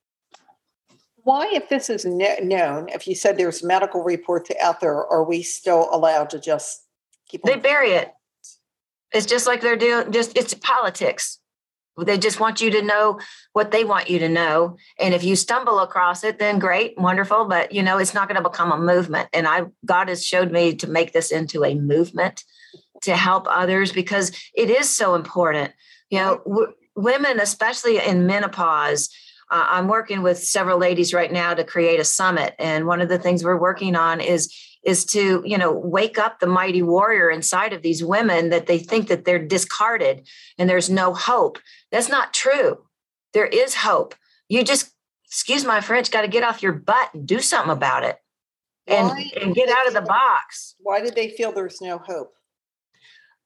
[1.27, 5.43] why, if this is known, if you said there's medical reports out there, are we
[5.43, 6.85] still allowed to just
[7.27, 7.43] keep?
[7.43, 8.13] They bury it.
[9.11, 10.13] It's just like they're doing.
[10.13, 11.39] Just it's politics.
[11.97, 13.19] They just want you to know
[13.53, 14.77] what they want you to know.
[14.99, 17.45] And if you stumble across it, then great, wonderful.
[17.45, 19.29] But you know, it's not going to become a movement.
[19.33, 22.43] And I God has showed me to make this into a movement
[23.01, 25.71] to help others because it is so important.
[26.09, 29.09] You know, w- women, especially in menopause,
[29.49, 32.55] uh, I'm working with several ladies right now to create a summit.
[32.59, 34.53] And one of the things we're working on is
[34.88, 38.79] is to you know wake up the mighty warrior inside of these women that they
[38.79, 40.27] think that they're discarded
[40.57, 41.59] and there's no hope
[41.91, 42.79] that's not true
[43.33, 44.15] there is hope
[44.49, 44.91] you just
[45.25, 48.17] excuse my french got to get off your butt and do something about it
[48.88, 49.11] and,
[49.41, 52.33] and get out of the box why did they feel there's no hope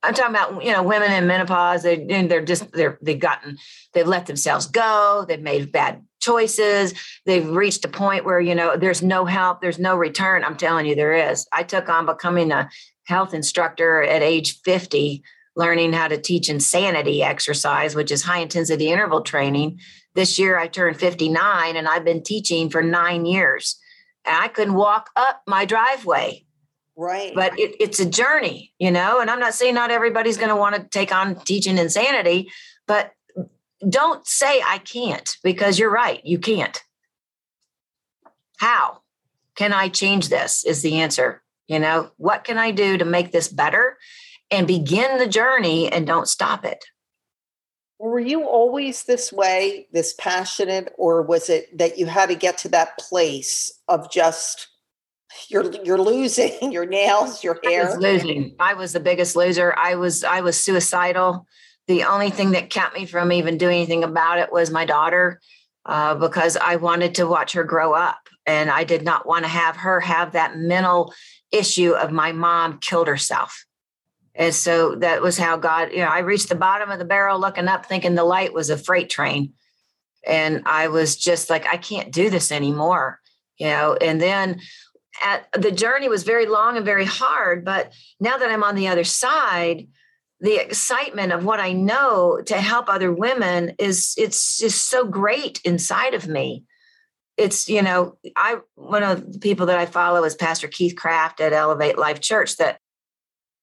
[0.03, 1.83] I'm talking about you know women in menopause.
[1.83, 3.59] They they're just they're they've gotten
[3.93, 5.25] they've let themselves go.
[5.27, 6.93] They've made bad choices.
[7.25, 9.61] They've reached a point where you know there's no help.
[9.61, 10.43] There's no return.
[10.43, 11.47] I'm telling you, there is.
[11.51, 12.69] I took on becoming a
[13.05, 15.23] health instructor at age 50,
[15.55, 19.79] learning how to teach insanity exercise, which is high intensity interval training.
[20.13, 23.77] This year I turned 59, and I've been teaching for nine years.
[24.23, 26.45] And I couldn't walk up my driveway
[27.01, 27.33] Right.
[27.33, 30.55] But it, it's a journey, you know, and I'm not saying not everybody's going to
[30.55, 32.51] want to take on teaching insanity,
[32.85, 33.11] but
[33.87, 36.21] don't say I can't because you're right.
[36.25, 36.79] You can't.
[38.57, 39.01] How
[39.55, 40.63] can I change this?
[40.63, 41.41] Is the answer.
[41.67, 43.97] You know, what can I do to make this better
[44.49, 46.83] and begin the journey and don't stop it?
[47.97, 52.57] Were you always this way, this passionate, or was it that you had to get
[52.59, 54.67] to that place of just
[55.49, 57.83] you're you're losing your nails, your hair.
[57.83, 58.55] I was losing.
[58.59, 59.73] I was the biggest loser.
[59.77, 61.47] I was I was suicidal.
[61.87, 65.39] The only thing that kept me from even doing anything about it was my daughter,
[65.85, 69.49] uh, because I wanted to watch her grow up, and I did not want to
[69.49, 71.13] have her have that mental
[71.51, 73.65] issue of my mom killed herself.
[74.35, 77.39] And so that was how God, you know, I reached the bottom of the barrel
[77.39, 79.53] looking up, thinking the light was a freight train.
[80.25, 83.19] And I was just like, I can't do this anymore,
[83.57, 83.97] you know.
[83.99, 84.61] And then
[85.21, 88.87] at the journey was very long and very hard but now that i'm on the
[88.87, 89.87] other side
[90.41, 95.61] the excitement of what i know to help other women is it's just so great
[95.63, 96.63] inside of me
[97.37, 101.39] it's you know i one of the people that i follow is pastor keith craft
[101.39, 102.79] at elevate life church that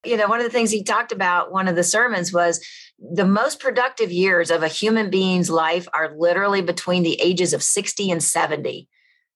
[0.05, 2.65] you know one of the things he talked about one of the sermons was
[2.99, 7.63] the most productive years of a human being's life are literally between the ages of
[7.63, 8.89] 60 and 70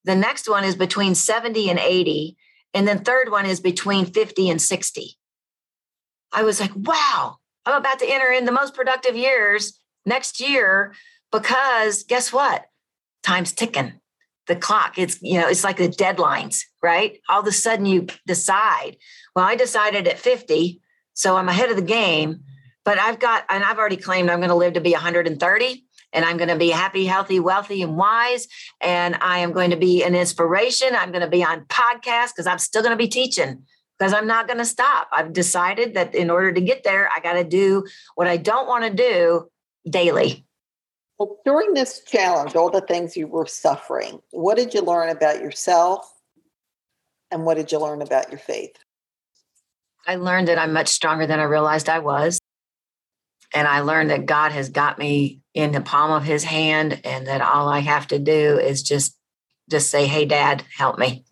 [0.04, 2.36] the next one is between 70 and 80.
[2.74, 5.18] And then third one is between 50 and 60.
[6.32, 10.94] I was like, wow, I'm about to enter in the most productive years next year
[11.30, 12.66] because guess what?
[13.22, 14.00] Time's ticking.
[14.48, 17.18] The clock, it's, you know, it's like the deadlines, right?
[17.28, 18.96] All of a sudden you decide,
[19.36, 20.80] well, I decided at 50,
[21.14, 22.40] so I'm ahead of the game,
[22.84, 26.24] but I've got, and I've already claimed I'm going to live to be 130 and
[26.24, 28.48] I'm going to be happy, healthy, wealthy, and wise.
[28.80, 30.88] And I am going to be an inspiration.
[30.94, 33.64] I'm going to be on podcasts because I'm still going to be teaching
[34.02, 35.06] because I'm not going to stop.
[35.12, 37.86] I've decided that in order to get there, I got to do
[38.16, 39.48] what I don't want to do
[39.88, 40.44] daily.
[41.20, 45.40] Well, during this challenge, all the things you were suffering, what did you learn about
[45.40, 46.12] yourself?
[47.30, 48.74] And what did you learn about your faith?
[50.04, 52.40] I learned that I'm much stronger than I realized I was.
[53.54, 57.28] And I learned that God has got me in the palm of his hand and
[57.28, 59.16] that all I have to do is just
[59.70, 61.24] just say, "Hey dad, help me."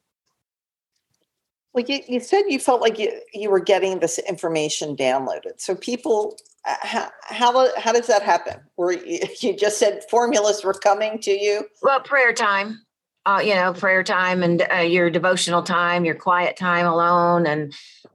[1.73, 5.59] Well, you, you said you felt like you, you were getting this information downloaded.
[5.59, 8.61] So people uh, how, how, how does that happen?
[8.77, 11.67] Where you, you just said formulas were coming to you?
[11.83, 12.83] Well, prayer time.
[13.27, 17.75] Uh, you know, prayer time and uh, your devotional time, your quiet time alone, and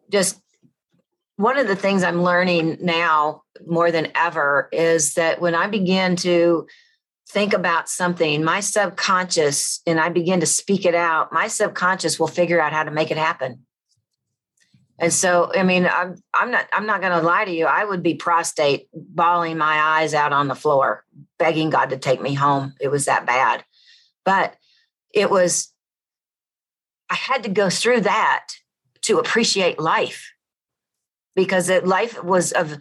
[0.10, 0.41] just
[1.36, 6.16] one of the things I'm learning now more than ever is that when I begin
[6.18, 6.66] to
[7.28, 12.28] think about something, my subconscious, and I begin to speak it out, my subconscious will
[12.28, 13.66] figure out how to make it happen.
[14.98, 17.66] And so, I mean, I'm I'm not I'm not going to lie to you.
[17.66, 21.04] I would be prostate, bawling my eyes out on the floor,
[21.38, 22.74] begging God to take me home.
[22.80, 23.66] It was that bad,
[24.24, 24.56] but
[25.14, 25.72] it was.
[27.10, 28.48] I had to go through that
[29.02, 30.32] to appreciate life
[31.36, 32.78] because it, life was of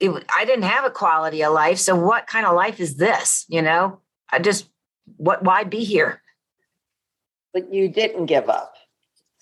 [0.00, 1.78] it, I didn't have a quality of life.
[1.78, 3.44] So what kind of life is this?
[3.48, 4.68] You know, I just
[5.16, 6.22] what why be here?
[7.52, 8.74] But you didn't give up.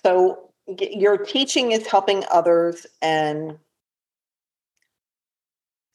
[0.04, 3.58] So your teaching is helping others and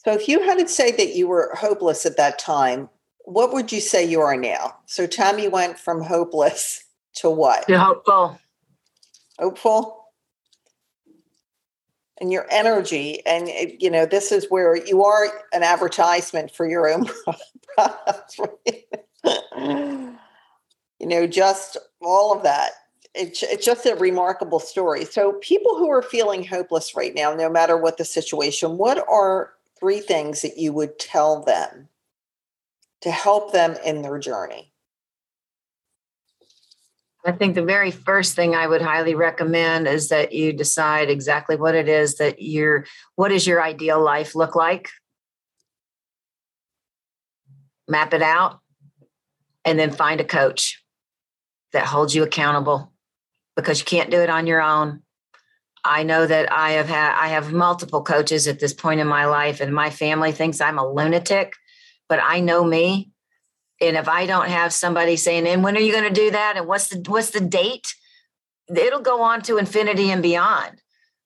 [0.03, 2.89] so if you had to say that you were hopeless at that time,
[3.24, 4.76] what would you say you are now?
[4.86, 6.84] So Tammy went from hopeless
[7.16, 7.68] to what?
[7.68, 8.39] To hopeful.
[9.39, 10.02] Hopeful?
[12.20, 13.26] And your energy.
[13.26, 17.09] And, it, you know, this is where you are an advertisement for your own
[17.76, 18.39] product.
[20.99, 22.72] you know, just all of that.
[23.16, 25.05] It's, it's just a remarkable story.
[25.05, 29.53] So, people who are feeling hopeless right now, no matter what the situation, what are
[29.80, 31.89] three things that you would tell them
[33.01, 34.72] to help them in their journey?
[37.26, 41.55] I think the very first thing I would highly recommend is that you decide exactly
[41.55, 44.89] what it is that you're, what does your ideal life look like?
[47.88, 48.59] Map it out
[49.63, 50.84] and then find a coach
[51.71, 52.91] that holds you accountable
[53.55, 55.01] because you can't do it on your own.
[55.86, 59.26] I know that I have had I have multiple coaches at this point in my
[59.26, 61.53] life and my family thinks I'm a lunatic,
[62.07, 63.11] but I know me
[63.88, 66.57] and if I don't have somebody saying, "And when are you going to do that?"
[66.57, 67.95] and what's the what's the date?
[68.73, 70.81] It'll go on to infinity and beyond.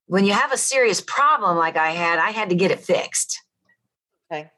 [0.07, 3.41] When you have a serious problem like I had, I had to get it fixed.
[4.31, 4.49] Okay.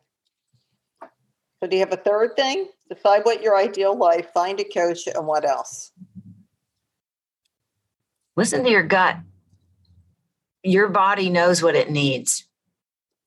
[1.62, 2.70] So, do you have a third thing?
[2.90, 5.92] Decide what your ideal life, find a coach, and what else?
[8.36, 9.18] Listen to your gut.
[10.64, 12.46] Your body knows what it needs.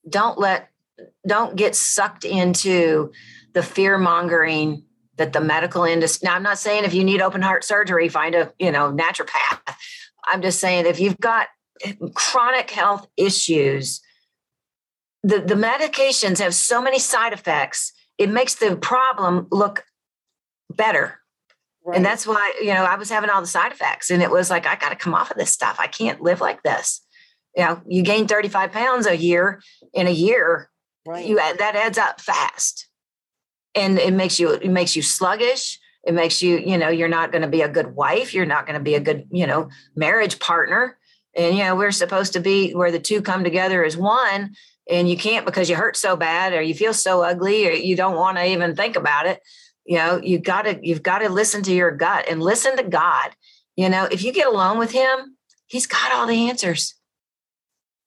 [0.08, 0.70] Don't let,
[1.26, 3.12] don't get sucked into
[3.52, 4.84] the fear mongering
[5.16, 6.26] that the medical industry.
[6.26, 9.74] Now, I'm not saying if you need open heart surgery, find a you know naturopath.
[10.26, 11.48] I'm just saying if you've got
[12.14, 14.00] chronic health issues,
[15.22, 17.92] the the medications have so many side effects.
[18.18, 19.84] It makes the problem look
[20.70, 21.18] better.
[21.84, 21.96] Right.
[21.96, 24.50] And that's why, you know, I was having all the side effects and it was
[24.50, 25.78] like, I got to come off of this stuff.
[25.80, 27.00] I can't live like this.
[27.56, 29.60] You know, you gain 35 pounds a year
[29.92, 30.70] in a year,
[31.04, 31.26] right.
[31.26, 32.86] you that adds up fast
[33.74, 35.78] and it makes you it makes you sluggish.
[36.04, 38.34] It makes you you know you're not going to be a good wife.
[38.34, 40.98] You're not going to be a good you know marriage partner.
[41.34, 44.54] And you know we're supposed to be where the two come together as one
[44.90, 47.96] and you can't because you hurt so bad or you feel so ugly or you
[47.96, 49.40] don't want to even think about it.
[49.84, 52.82] You know you got to you've got to listen to your gut and listen to
[52.82, 53.30] god.
[53.76, 56.94] You know if you get alone with him he's got all the answers.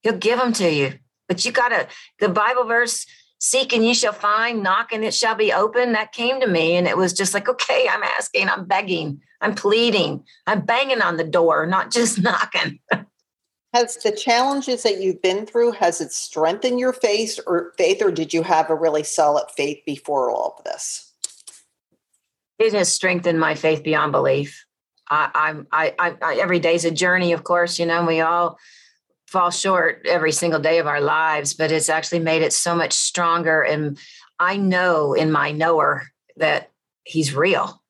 [0.04, 0.94] He'll give them to you.
[1.28, 1.88] But you got to
[2.20, 3.08] the bible verse
[3.40, 5.94] seek and ye shall find, knock and it shall be open.
[5.94, 6.76] That came to me.
[6.76, 11.18] And it was just like, okay, I'm asking, I'm begging, I'm pleading, I'm banging on
[11.18, 12.80] the door, not just knocking.
[13.74, 18.12] has the challenges that you've been through, has it strengthened your faith or faith, or
[18.12, 21.12] did you have a really solid faith before all of this?
[22.58, 24.66] It has strengthened my faith beyond belief.
[25.10, 28.58] I, I'm I, I, I every day's a journey, of course, you know, we all
[29.28, 32.94] fall short every single day of our lives, but it's actually made it so much
[32.94, 33.62] stronger.
[33.62, 33.98] And
[34.40, 36.04] I know in my knower
[36.38, 36.72] that
[37.04, 37.82] he's real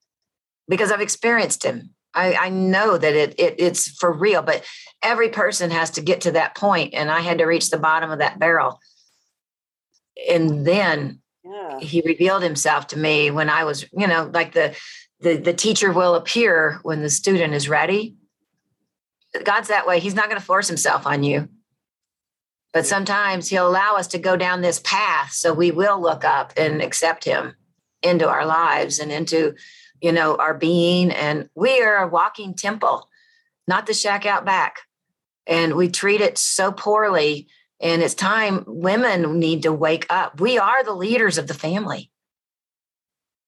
[0.68, 1.92] because I've experienced him.
[2.14, 4.64] I, I know that it, it it's for real, but
[5.04, 8.10] every person has to get to that point, and I had to reach the bottom
[8.10, 8.80] of that barrel.
[10.30, 11.80] And then yeah.
[11.80, 14.78] he revealed himself to me when I was, you know, like the
[15.20, 18.16] the the teacher will appear when the student is ready
[19.44, 20.00] God's that way.
[20.00, 21.50] He's not going to force himself on you.
[22.74, 26.52] But sometimes he'll allow us to go down this path so we will look up
[26.58, 27.56] and accept him
[28.04, 29.56] into our lives and into,
[30.02, 31.10] you know, our being.
[31.12, 33.08] And we are a walking temple,
[33.66, 34.80] not the shack out back.
[35.48, 37.48] And we treat it so poorly.
[37.80, 40.42] And it's time women need to wake up.
[40.42, 42.12] We are the leaders of the family.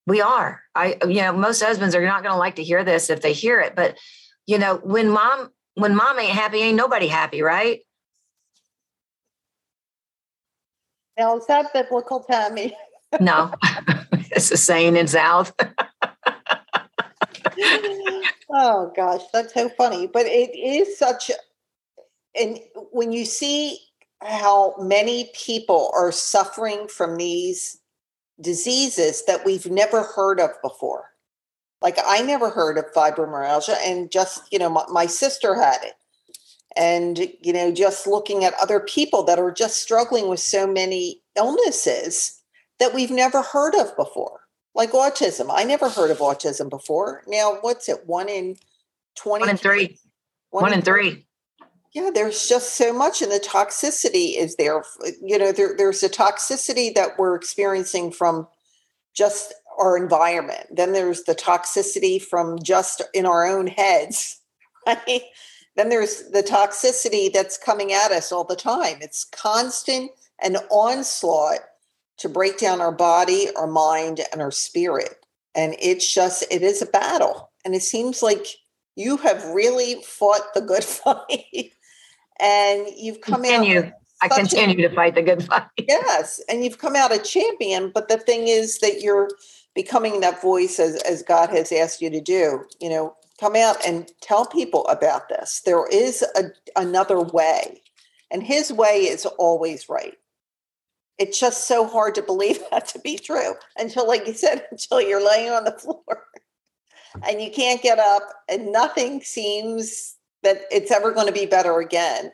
[0.06, 0.62] We are.
[0.74, 3.34] I, you know, most husbands are not going to like to hear this if they
[3.34, 3.98] hear it, but
[4.46, 7.82] you know, when mom when mom ain't happy, ain't nobody happy, right?
[11.18, 12.76] Now, is that biblical, Tammy?
[13.20, 13.54] no,
[14.32, 15.54] it's a saying in South.
[18.50, 20.08] oh gosh, that's so funny.
[20.08, 21.30] But it is such,
[22.40, 22.60] and
[22.92, 23.80] when you see
[24.22, 27.78] how many people are suffering from these
[28.42, 31.12] diseases that we've never heard of before.
[31.82, 35.94] Like I never heard of fibromyalgia, and just you know, my, my sister had it,
[36.76, 41.22] and you know, just looking at other people that are just struggling with so many
[41.36, 42.42] illnesses
[42.80, 44.42] that we've never heard of before,
[44.74, 45.48] like autism.
[45.52, 47.24] I never heard of autism before.
[47.28, 48.06] Now, what's it?
[48.08, 48.58] One in
[49.16, 49.42] twenty.
[49.42, 50.00] One in three.
[50.50, 51.12] One, One in three.
[51.12, 51.24] three.
[51.94, 54.84] Yeah, there's just so much, and the toxicity is there.
[55.24, 58.48] You know, there, there's a toxicity that we're experiencing from
[59.16, 60.68] just our environment.
[60.72, 64.40] Then there's the toxicity from just in our own heads,
[64.88, 65.24] right?
[65.76, 68.98] Then there's the toxicity that's coming at us all the time.
[69.02, 70.12] It's constant
[70.42, 71.60] and onslaught
[72.18, 75.26] to break down our body, our mind, and our spirit.
[75.54, 77.52] And it's just, it is a battle.
[77.64, 78.48] And it seems like
[78.96, 81.72] you have really fought the good fight.
[82.40, 83.80] and you've come continue.
[83.84, 83.94] out.
[84.20, 85.68] I continue a, to fight the good fight.
[85.78, 87.92] yes, and you've come out a champion.
[87.94, 89.30] But the thing is that you're
[89.78, 92.66] becoming that voice as, as God has asked you to do.
[92.82, 95.62] You know, come out and tell people about this.
[95.64, 97.84] There is a, another way,
[98.32, 100.16] and His way is always right.
[101.20, 105.00] It's just so hard to believe that to be true until, like you said, until
[105.00, 106.24] you're laying on the floor
[107.30, 111.80] and you can't get up, and nothing seems that it's ever going to be better
[111.80, 112.32] again.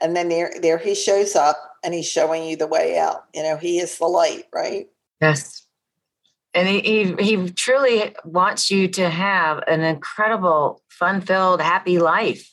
[0.00, 3.24] And then there, there he shows up and he's showing you the way out.
[3.34, 4.86] You know, he is the light, right?
[5.20, 5.67] Yes.
[6.58, 12.52] And he, he, he truly wants you to have an incredible, fun filled, happy life.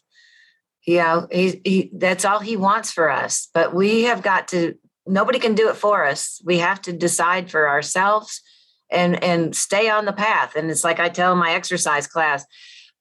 [0.86, 3.50] Know, he, he, that's all he wants for us.
[3.52, 4.76] But we have got to,
[5.08, 6.40] nobody can do it for us.
[6.46, 8.44] We have to decide for ourselves
[8.92, 10.56] and, and stay on the path.
[10.56, 12.46] And it's like I tell my exercise class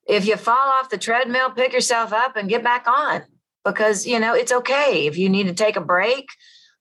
[0.09, 3.25] if you fall off the treadmill, pick yourself up and get back on
[3.63, 6.29] because, you know, it's okay if you need to take a break,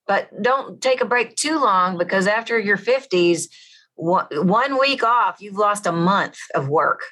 [0.06, 3.48] but don't take a break too long because after your 50s,
[3.96, 7.02] one week off, you've lost a month of work.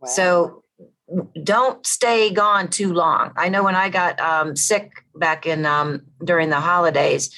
[0.00, 0.08] Wow.
[0.08, 0.64] So
[1.42, 3.32] don't stay gone too long.
[3.36, 7.34] I know when I got um, sick back in um, during the holidays,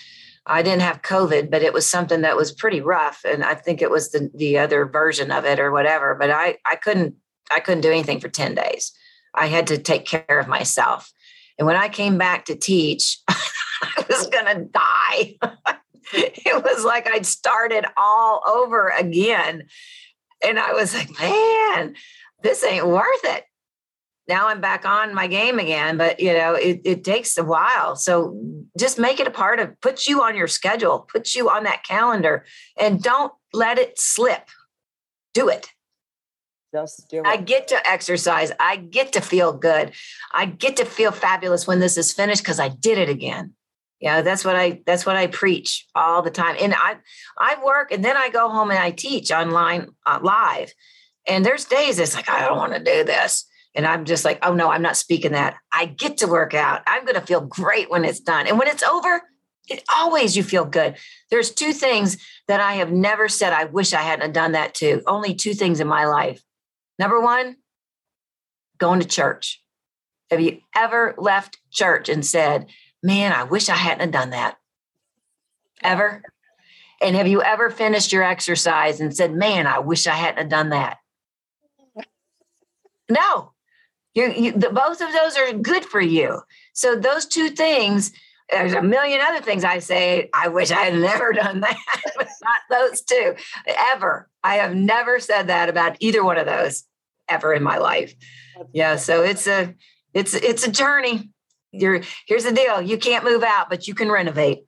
[0.47, 3.81] I didn't have COVID, but it was something that was pretty rough, and I think
[3.81, 6.17] it was the the other version of it or whatever.
[6.17, 7.15] But I I couldn't
[7.51, 8.93] I couldn't do anything for 10 days.
[9.35, 11.13] I had to take care of myself.
[11.59, 15.37] And when I came back to teach, I was going to die.
[16.13, 19.65] it was like I'd started all over again.
[20.45, 21.95] And I was like, man,
[22.43, 23.45] this ain't worth it.
[24.29, 27.97] Now I'm back on my game again, but you know, it, it takes a while.
[27.97, 28.41] So
[28.79, 31.85] just make it a part of put you on your schedule, put you on that
[31.85, 32.45] calendar,
[32.79, 34.49] and don't let it slip.
[35.35, 35.71] Do it.
[36.73, 37.27] Just do it.
[37.27, 38.53] I get to exercise.
[38.61, 39.93] I get to feel good.
[40.33, 43.55] I get to feel fabulous when this is finished because I did it again.
[44.01, 46.57] Yeah, that's what I that's what I preach all the time.
[46.59, 46.97] And I
[47.39, 50.73] I work and then I go home and I teach online uh, live.
[51.29, 53.47] And there's days it's like I don't want to do this.
[53.75, 55.57] And I'm just like, oh no, I'm not speaking that.
[55.73, 56.83] I get to work out.
[56.87, 58.47] I'm going to feel great when it's done.
[58.47, 59.23] And when it's over,
[59.69, 60.97] it always you feel good.
[61.31, 62.17] There's two things
[62.49, 65.03] that I have never said I wish I hadn't done that too.
[65.07, 66.43] Only two things in my life.
[66.99, 67.57] Number one,
[68.79, 69.63] going to church.
[70.31, 72.67] Have you ever left church and said,
[73.03, 74.57] man, I wish I hadn't done that?
[75.83, 76.23] Ever?
[77.01, 80.71] And have you ever finished your exercise and said, man, I wish I hadn't done
[80.71, 80.99] that?
[83.09, 83.51] No.
[84.15, 86.43] You, you, the, both of those are good for you.
[86.75, 88.13] So those two things,
[88.51, 91.77] there's a million other things I say, I wish I had never done that,
[92.17, 93.35] but not those two
[93.67, 94.29] ever.
[94.45, 96.85] I have never said that about either one of those
[97.29, 98.15] ever in my life.
[98.73, 99.75] Yeah, so it's a
[100.13, 101.31] it's it's a journey.
[101.73, 104.65] You're here's the deal: you can't move out, but you can renovate.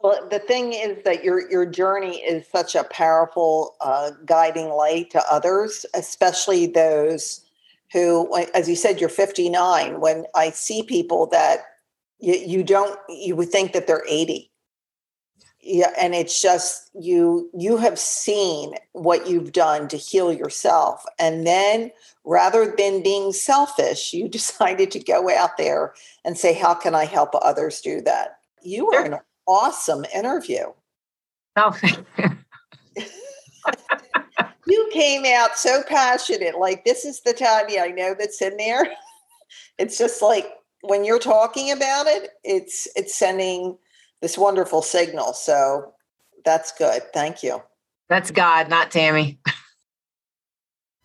[0.00, 5.10] Well, the thing is that your your journey is such a powerful uh, guiding light
[5.10, 7.44] to others, especially those
[7.92, 10.00] who, as you said, you're 59.
[10.00, 11.60] When I see people that
[12.20, 14.50] you, you don't, you would think that they're 80
[15.60, 21.46] yeah and it's just you you have seen what you've done to heal yourself and
[21.46, 21.90] then
[22.24, 25.94] rather than being selfish you decided to go out there
[26.24, 28.38] and say how can i help others do that?
[28.62, 30.72] You were an awesome interview.
[31.56, 31.76] Oh.
[34.66, 38.86] You came out so passionate like this is the Tammy i know that's in there.
[39.78, 40.46] It's just like
[40.82, 43.78] when you're talking about it it's it's sending
[44.20, 45.32] this wonderful signal.
[45.32, 45.94] So
[46.44, 47.02] that's good.
[47.12, 47.62] Thank you.
[48.08, 49.38] That's God, not Tammy.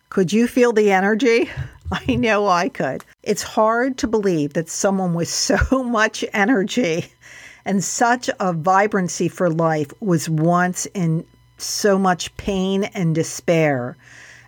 [0.09, 1.49] Could you feel the energy?
[1.91, 3.03] I know I could.
[3.23, 7.05] It's hard to believe that someone with so much energy
[7.65, 11.25] and such a vibrancy for life was once in
[11.57, 13.95] so much pain and despair,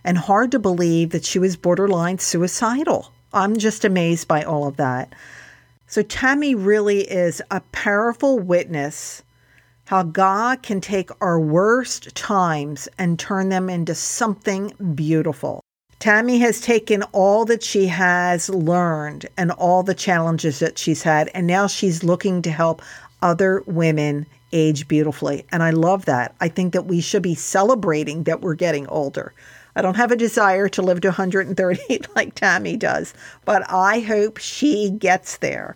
[0.03, 3.11] and hard to believe that she was borderline suicidal.
[3.33, 5.13] I'm just amazed by all of that.
[5.87, 9.23] So Tammy really is a powerful witness
[9.85, 15.61] how God can take our worst times and turn them into something beautiful.
[15.99, 21.29] Tammy has taken all that she has learned and all the challenges that she's had,
[21.33, 22.81] and now she's looking to help
[23.21, 25.45] other women age beautifully.
[25.51, 26.35] And I love that.
[26.41, 29.33] I think that we should be celebrating that we're getting older.
[29.75, 33.13] I don't have a desire to live to 130 like Tammy does,
[33.43, 35.75] but I hope she gets there.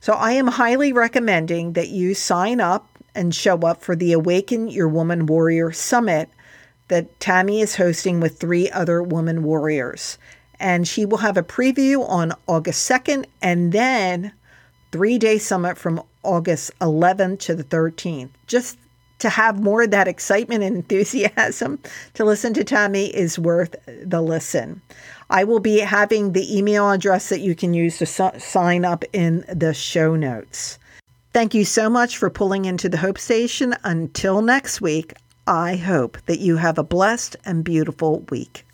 [0.00, 4.68] So I am highly recommending that you sign up and show up for the Awaken
[4.68, 6.30] Your Woman Warrior Summit
[6.88, 10.18] that Tammy is hosting with three other woman warriors.
[10.58, 14.32] And she will have a preview on August 2nd and then
[14.92, 18.30] three day summit from August 11th to the 13th.
[18.46, 18.76] Just
[19.20, 21.78] to have more of that excitement and enthusiasm
[22.14, 24.82] to listen to Tammy is worth the listen.
[25.30, 28.06] I will be having the email address that you can use to
[28.40, 30.78] sign up in the show notes.
[31.32, 33.76] Thank you so much for pulling into the Hope Station.
[33.84, 35.14] Until next week,
[35.46, 38.64] I hope that you have a blessed and beautiful week.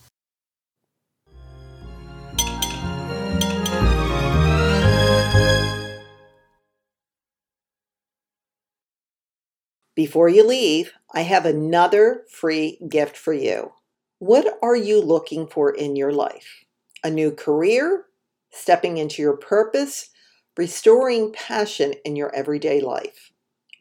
[9.96, 13.72] Before you leave, I have another free gift for you.
[14.18, 16.64] What are you looking for in your life?
[17.02, 18.04] A new career?
[18.50, 20.10] Stepping into your purpose?
[20.54, 23.32] Restoring passion in your everyday life?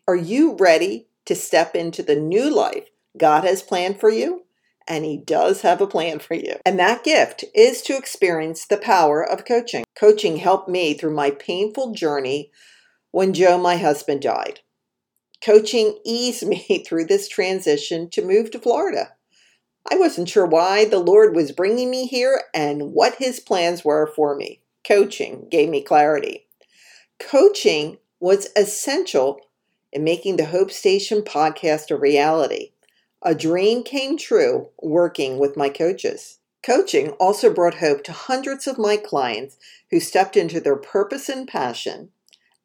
[0.07, 2.87] Are you ready to step into the new life
[3.17, 4.45] God has planned for you?
[4.87, 6.55] And He does have a plan for you.
[6.65, 9.83] And that gift is to experience the power of coaching.
[9.95, 12.51] Coaching helped me through my painful journey
[13.11, 14.61] when Joe, my husband, died.
[15.45, 19.13] Coaching eased me through this transition to move to Florida.
[19.89, 24.07] I wasn't sure why the Lord was bringing me here and what His plans were
[24.07, 24.61] for me.
[24.87, 26.47] Coaching gave me clarity.
[27.19, 29.39] Coaching was essential
[29.93, 32.71] in making the Hope Station podcast a reality.
[33.21, 36.39] A dream came true working with my coaches.
[36.63, 39.57] Coaching also brought hope to hundreds of my clients
[39.91, 42.09] who stepped into their purpose and passion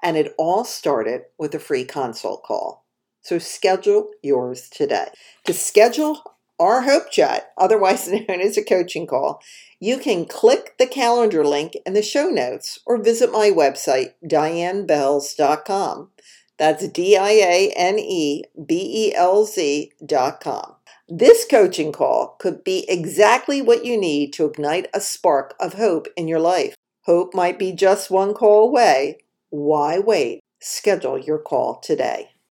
[0.02, 2.84] and it all started with a free consult call.
[3.22, 5.08] So schedule yours today.
[5.44, 6.22] To schedule
[6.58, 9.42] our Hope Chat, otherwise known as a coaching call,
[9.78, 16.10] you can click the calendar link in the show notes or visit my website, dianebelz.com.
[16.58, 20.74] That's D I A N E B E L Z.com.
[21.08, 26.06] This coaching call could be exactly what you need to ignite a spark of hope
[26.16, 26.74] in your life.
[27.06, 29.18] Hope might be just one call away
[29.50, 30.40] why wait?
[30.60, 32.30] Schedule your call today.